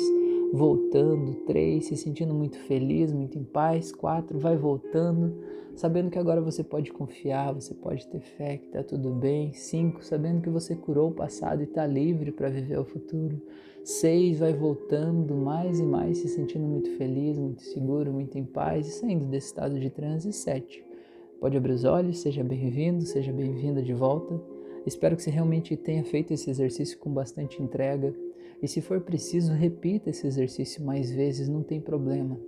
voltando, 0.52 1.34
três, 1.46 1.86
se 1.86 1.96
sentindo 1.96 2.34
muito 2.34 2.58
feliz, 2.60 3.12
muito 3.12 3.38
em 3.38 3.44
paz, 3.44 3.92
quatro, 3.92 4.38
vai 4.38 4.56
voltando 4.56 5.34
sabendo 5.80 6.10
que 6.10 6.18
agora 6.18 6.42
você 6.42 6.62
pode 6.62 6.92
confiar, 6.92 7.54
você 7.54 7.74
pode 7.74 8.06
ter 8.08 8.20
fé 8.20 8.58
que 8.58 8.66
está 8.66 8.82
tudo 8.82 9.10
bem. 9.10 9.52
Cinco, 9.54 10.04
sabendo 10.04 10.42
que 10.42 10.50
você 10.50 10.74
curou 10.74 11.08
o 11.08 11.14
passado 11.14 11.62
e 11.62 11.64
está 11.64 11.86
livre 11.86 12.32
para 12.32 12.50
viver 12.50 12.78
o 12.78 12.84
futuro. 12.84 13.40
Seis, 13.82 14.38
vai 14.38 14.52
voltando 14.52 15.34
mais 15.34 15.80
e 15.80 15.82
mais, 15.82 16.18
se 16.18 16.28
sentindo 16.28 16.66
muito 16.66 16.90
feliz, 16.98 17.38
muito 17.38 17.62
seguro, 17.62 18.12
muito 18.12 18.36
em 18.36 18.44
paz 18.44 18.86
e 18.86 18.90
saindo 18.90 19.24
desse 19.24 19.46
estado 19.46 19.80
de 19.80 19.88
transe. 19.88 20.32
Sete, 20.34 20.84
pode 21.40 21.56
abrir 21.56 21.72
os 21.72 21.84
olhos, 21.84 22.18
seja 22.18 22.44
bem-vindo, 22.44 23.06
seja 23.06 23.32
bem-vinda 23.32 23.82
de 23.82 23.94
volta. 23.94 24.38
Espero 24.84 25.16
que 25.16 25.22
você 25.22 25.30
realmente 25.30 25.76
tenha 25.76 26.04
feito 26.04 26.32
esse 26.34 26.50
exercício 26.50 26.98
com 26.98 27.10
bastante 27.10 27.62
entrega. 27.62 28.14
E 28.62 28.68
se 28.68 28.80
for 28.80 29.00
preciso, 29.00 29.52
repita 29.52 30.10
esse 30.10 30.26
exercício 30.26 30.84
mais 30.84 31.10
vezes, 31.10 31.48
não 31.48 31.62
tem 31.62 31.80
problema. 31.80 32.38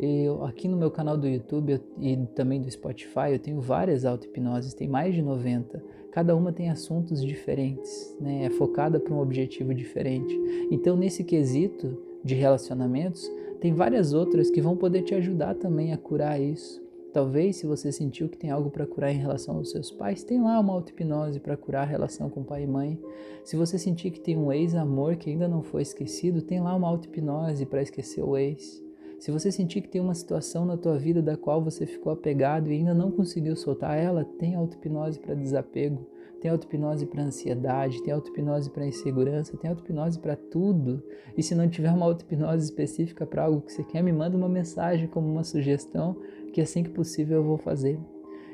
Eu, 0.00 0.44
aqui 0.44 0.66
no 0.66 0.76
meu 0.76 0.90
canal 0.90 1.16
do 1.16 1.28
YouTube 1.28 1.80
e 2.00 2.16
também 2.34 2.60
do 2.60 2.70
Spotify, 2.70 3.32
eu 3.32 3.38
tenho 3.38 3.60
várias 3.60 4.04
auto-hipnoses, 4.04 4.74
tem 4.74 4.88
mais 4.88 5.14
de 5.14 5.22
90. 5.22 5.82
Cada 6.10 6.34
uma 6.34 6.52
tem 6.52 6.70
assuntos 6.70 7.24
diferentes, 7.24 8.16
né? 8.20 8.44
é 8.44 8.50
focada 8.50 8.98
para 8.98 9.14
um 9.14 9.20
objetivo 9.20 9.74
diferente. 9.74 10.34
Então, 10.70 10.96
nesse 10.96 11.22
quesito 11.22 11.96
de 12.24 12.34
relacionamentos, 12.34 13.30
tem 13.60 13.72
várias 13.72 14.12
outras 14.12 14.50
que 14.50 14.60
vão 14.60 14.76
poder 14.76 15.02
te 15.02 15.14
ajudar 15.14 15.54
também 15.54 15.92
a 15.92 15.98
curar 15.98 16.40
isso. 16.40 16.82
Talvez, 17.12 17.56
se 17.56 17.66
você 17.66 17.92
sentiu 17.92 18.26
que 18.26 18.38
tem 18.38 18.50
algo 18.50 18.70
para 18.70 18.86
curar 18.86 19.12
em 19.12 19.18
relação 19.18 19.56
aos 19.56 19.70
seus 19.70 19.90
pais, 19.90 20.24
tem 20.24 20.40
lá 20.40 20.58
uma 20.58 20.72
auto-hipnose 20.72 21.40
para 21.40 21.58
curar 21.58 21.82
a 21.82 21.90
relação 21.90 22.30
com 22.30 22.42
pai 22.42 22.62
e 22.62 22.66
mãe. 22.66 22.98
Se 23.44 23.54
você 23.54 23.78
sentir 23.78 24.10
que 24.10 24.20
tem 24.20 24.36
um 24.36 24.50
ex-amor 24.50 25.16
que 25.16 25.28
ainda 25.28 25.46
não 25.46 25.62
foi 25.62 25.82
esquecido, 25.82 26.40
tem 26.40 26.60
lá 26.60 26.74
uma 26.74 26.88
auto-hipnose 26.88 27.66
para 27.66 27.82
esquecer 27.82 28.22
o 28.22 28.34
ex. 28.34 28.82
Se 29.18 29.30
você 29.30 29.52
sentir 29.52 29.82
que 29.82 29.88
tem 29.88 30.00
uma 30.00 30.14
situação 30.14 30.64
na 30.64 30.76
tua 30.76 30.98
vida 30.98 31.20
da 31.20 31.36
qual 31.36 31.62
você 31.62 31.84
ficou 31.84 32.12
apegado 32.12 32.68
e 32.68 32.72
ainda 32.72 32.94
não 32.94 33.10
conseguiu 33.10 33.54
soltar 33.56 33.96
ela, 33.96 34.24
tem 34.24 34.54
auto-hipnose 34.54 35.20
para 35.20 35.34
desapego, 35.34 36.06
tem 36.42 36.50
auto-hipnose 36.50 37.06
para 37.06 37.22
ansiedade, 37.22 38.02
tem 38.02 38.12
auto-hipnose 38.12 38.68
para 38.68 38.84
insegurança, 38.84 39.56
tem 39.56 39.70
auto-hipnose 39.70 40.18
para 40.18 40.34
tudo. 40.34 41.00
E 41.38 41.42
se 41.42 41.54
não 41.54 41.68
tiver 41.68 41.92
uma 41.92 42.04
auto-hipnose 42.04 42.64
específica 42.64 43.24
para 43.24 43.44
algo 43.44 43.60
que 43.60 43.72
você 43.72 43.84
quer, 43.84 44.02
me 44.02 44.12
manda 44.12 44.36
uma 44.36 44.48
mensagem 44.48 45.06
como 45.06 45.30
uma 45.30 45.44
sugestão, 45.44 46.16
que 46.52 46.60
assim 46.60 46.82
que 46.82 46.90
possível 46.90 47.36
eu 47.36 47.44
vou 47.44 47.58
fazer. 47.58 47.96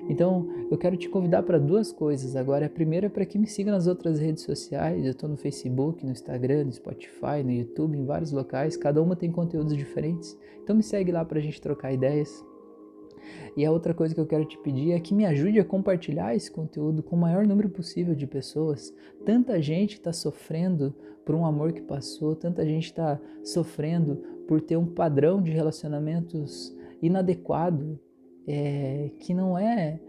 Então, 0.07 0.47
eu 0.71 0.77
quero 0.77 0.99
te 0.99 1.09
convidar 1.09 1.43
para 1.43 1.59
duas 1.59 1.91
coisas. 1.91 2.37
Agora, 2.37 2.67
a 2.67 2.71
primeira 2.71 3.07
é 3.07 3.11
para 3.11 3.25
que 3.25 3.39
me 3.39 3.47
siga 3.47 3.73
nas 3.73 3.87
outras 3.87 4.19
redes 4.19 4.45
sociais. 4.45 5.03
Eu 5.03 5.13
estou 5.13 5.29
no 5.29 5.37
Facebook, 5.39 6.05
no 6.05 6.13
Instagram, 6.13 6.65
no 6.65 6.73
Spotify, 6.73 7.43
no 7.43 7.51
YouTube, 7.51 7.97
em 7.97 8.05
vários 8.05 8.33
locais. 8.33 8.77
Cada 8.77 9.03
uma 9.03 9.17
tem 9.17 9.33
conteúdos 9.33 9.75
diferentes. 9.75 10.39
Então, 10.63 10.77
me 10.77 10.83
segue 10.83 11.11
lá 11.11 11.25
para 11.25 11.39
a 11.39 11.43
gente 11.43 11.61
trocar 11.61 11.91
ideias. 11.91 12.45
E 13.57 13.65
a 13.65 13.73
outra 13.73 13.93
coisa 13.93 14.15
que 14.15 14.21
eu 14.21 14.27
quero 14.27 14.45
te 14.45 14.59
pedir 14.59 14.93
é 14.93 15.01
que 15.01 15.15
me 15.15 15.25
ajude 15.27 15.59
a 15.59 15.65
compartilhar 15.65 16.35
esse 16.35 16.51
conteúdo 16.51 17.03
com 17.03 17.17
o 17.17 17.19
maior 17.19 17.47
número 17.47 17.69
possível 17.69 18.15
de 18.15 18.27
pessoas. 18.27 18.95
Tanta 19.25 19.61
gente 19.61 19.95
está 19.95 20.13
sofrendo 20.13 20.95
por 21.25 21.35
um 21.35 21.45
amor 21.45 21.73
que 21.73 21.83
passou, 21.83 22.35
tanta 22.35 22.65
gente 22.65 22.87
está 22.87 23.21
sofrendo 23.43 24.17
por 24.47 24.61
ter 24.61 24.77
um 24.77 24.87
padrão 24.87 25.43
de 25.43 25.51
relacionamentos 25.51 26.75
inadequado, 27.03 28.01
é, 28.47 29.11
que 29.21 29.35
não 29.35 29.59
é 29.59 30.01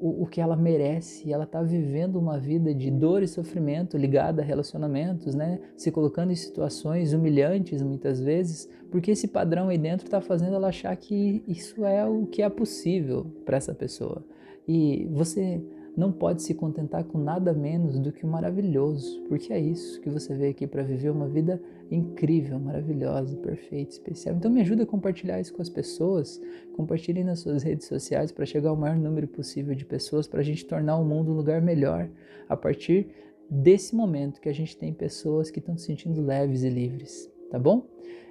o, 0.00 0.22
o, 0.22 0.26
que 0.26 0.40
ela 0.40 0.56
merece. 0.56 1.32
Ela 1.32 1.44
está 1.44 1.62
vivendo 1.62 2.16
uma 2.16 2.38
vida 2.38 2.74
de 2.74 2.90
dor 2.90 3.22
e 3.22 3.28
sofrimento 3.28 3.96
ligada 3.96 4.42
a 4.42 4.44
relacionamentos, 4.44 5.34
né? 5.34 5.60
Se 5.76 5.90
colocando 5.90 6.32
em 6.32 6.36
situações 6.36 7.12
humilhantes 7.12 7.82
muitas 7.82 8.20
vezes, 8.20 8.68
porque 8.90 9.12
esse 9.12 9.28
padrão 9.28 9.68
aí 9.68 9.78
dentro 9.78 10.06
está 10.06 10.20
fazendo 10.20 10.54
ela 10.54 10.68
achar 10.68 10.94
que 10.96 11.42
isso 11.46 11.84
é 11.84 12.06
o 12.06 12.26
que 12.26 12.42
é 12.42 12.48
possível 12.48 13.26
para 13.44 13.56
essa 13.56 13.74
pessoa. 13.74 14.24
E 14.68 15.08
você 15.10 15.60
não 16.00 16.10
pode 16.10 16.42
se 16.42 16.54
contentar 16.54 17.04
com 17.04 17.18
nada 17.18 17.52
menos 17.52 17.98
do 17.98 18.10
que 18.10 18.24
o 18.24 18.26
maravilhoso, 18.26 19.22
porque 19.28 19.52
é 19.52 19.60
isso 19.60 20.00
que 20.00 20.08
você 20.08 20.34
veio 20.34 20.50
aqui 20.50 20.66
para 20.66 20.82
viver 20.82 21.10
uma 21.10 21.28
vida 21.28 21.60
incrível, 21.90 22.58
maravilhosa, 22.58 23.36
perfeita, 23.36 23.92
especial. 23.92 24.34
Então 24.34 24.50
me 24.50 24.62
ajuda 24.62 24.84
a 24.84 24.86
compartilhar 24.86 25.38
isso 25.38 25.52
com 25.52 25.60
as 25.60 25.68
pessoas, 25.68 26.40
compartilhe 26.74 27.22
nas 27.22 27.40
suas 27.40 27.62
redes 27.62 27.86
sociais 27.86 28.32
para 28.32 28.46
chegar 28.46 28.70
ao 28.70 28.76
maior 28.76 28.96
número 28.96 29.28
possível 29.28 29.74
de 29.74 29.84
pessoas, 29.84 30.26
para 30.26 30.40
a 30.40 30.42
gente 30.42 30.64
tornar 30.64 30.96
o 30.96 31.04
mundo 31.04 31.32
um 31.32 31.36
lugar 31.36 31.60
melhor 31.60 32.08
a 32.48 32.56
partir 32.56 33.08
desse 33.50 33.94
momento 33.94 34.40
que 34.40 34.48
a 34.48 34.54
gente 34.54 34.74
tem 34.78 34.94
pessoas 34.94 35.50
que 35.50 35.58
estão 35.58 35.76
se 35.76 35.84
sentindo 35.84 36.22
leves 36.22 36.62
e 36.62 36.70
livres, 36.70 37.30
tá 37.50 37.58
bom? 37.58 37.86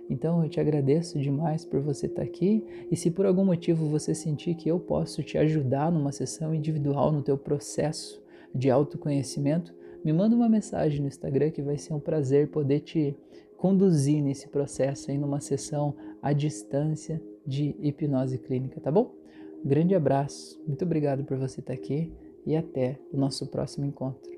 Então 0.10 0.44
eu 0.44 0.50
te 0.50 0.60
agradeço 0.60 1.20
demais 1.20 1.64
por 1.64 1.80
você 1.82 2.08
estar 2.08 2.24
aqui 2.24 2.66
e 2.90 2.96
se 2.96 3.12
por 3.12 3.26
algum 3.26 3.46
motivo 3.46 3.88
você 3.88 4.16
sentir 4.16 4.56
que 4.56 4.70
eu 4.70 4.80
posso 4.80 5.22
te 5.22 5.38
ajudar 5.38 5.92
numa 5.92 6.12
sessão 6.12 6.54
individual 6.54 7.12
no 7.12 7.22
teu 7.22 7.38
processo 7.38 8.22
de 8.54 8.70
autoconhecimento, 8.70 9.74
me 10.04 10.12
manda 10.12 10.36
uma 10.36 10.50
mensagem 10.50 11.02
no 11.02 11.08
Instagram 11.08 11.52
que 11.52 11.62
vai 11.62 11.78
ser 11.78 11.94
um 11.94 12.00
prazer 12.00 12.50
poder 12.50 12.80
te 12.80 13.16
conduzir 13.58 14.24
nesse 14.24 14.48
processo 14.48 15.12
aí 15.12 15.18
numa 15.18 15.40
sessão 15.40 15.94
à 16.22 16.34
distância 16.34 17.22
de 17.46 17.76
hipnose 17.80 18.38
clínica, 18.38 18.80
tá 18.80 18.92
bom? 18.92 19.20
grande 19.64 19.94
abraço, 19.94 20.62
muito 20.66 20.86
obrigado 20.86 21.24
por 21.24 21.38
você 21.38 21.60
estar 21.60 21.74
aqui 21.74 22.12
e 22.46 22.56
até 22.56 22.98
o 23.12 23.18
nosso 23.18 23.46
próximo 23.48 23.86
encontro. 23.86 24.29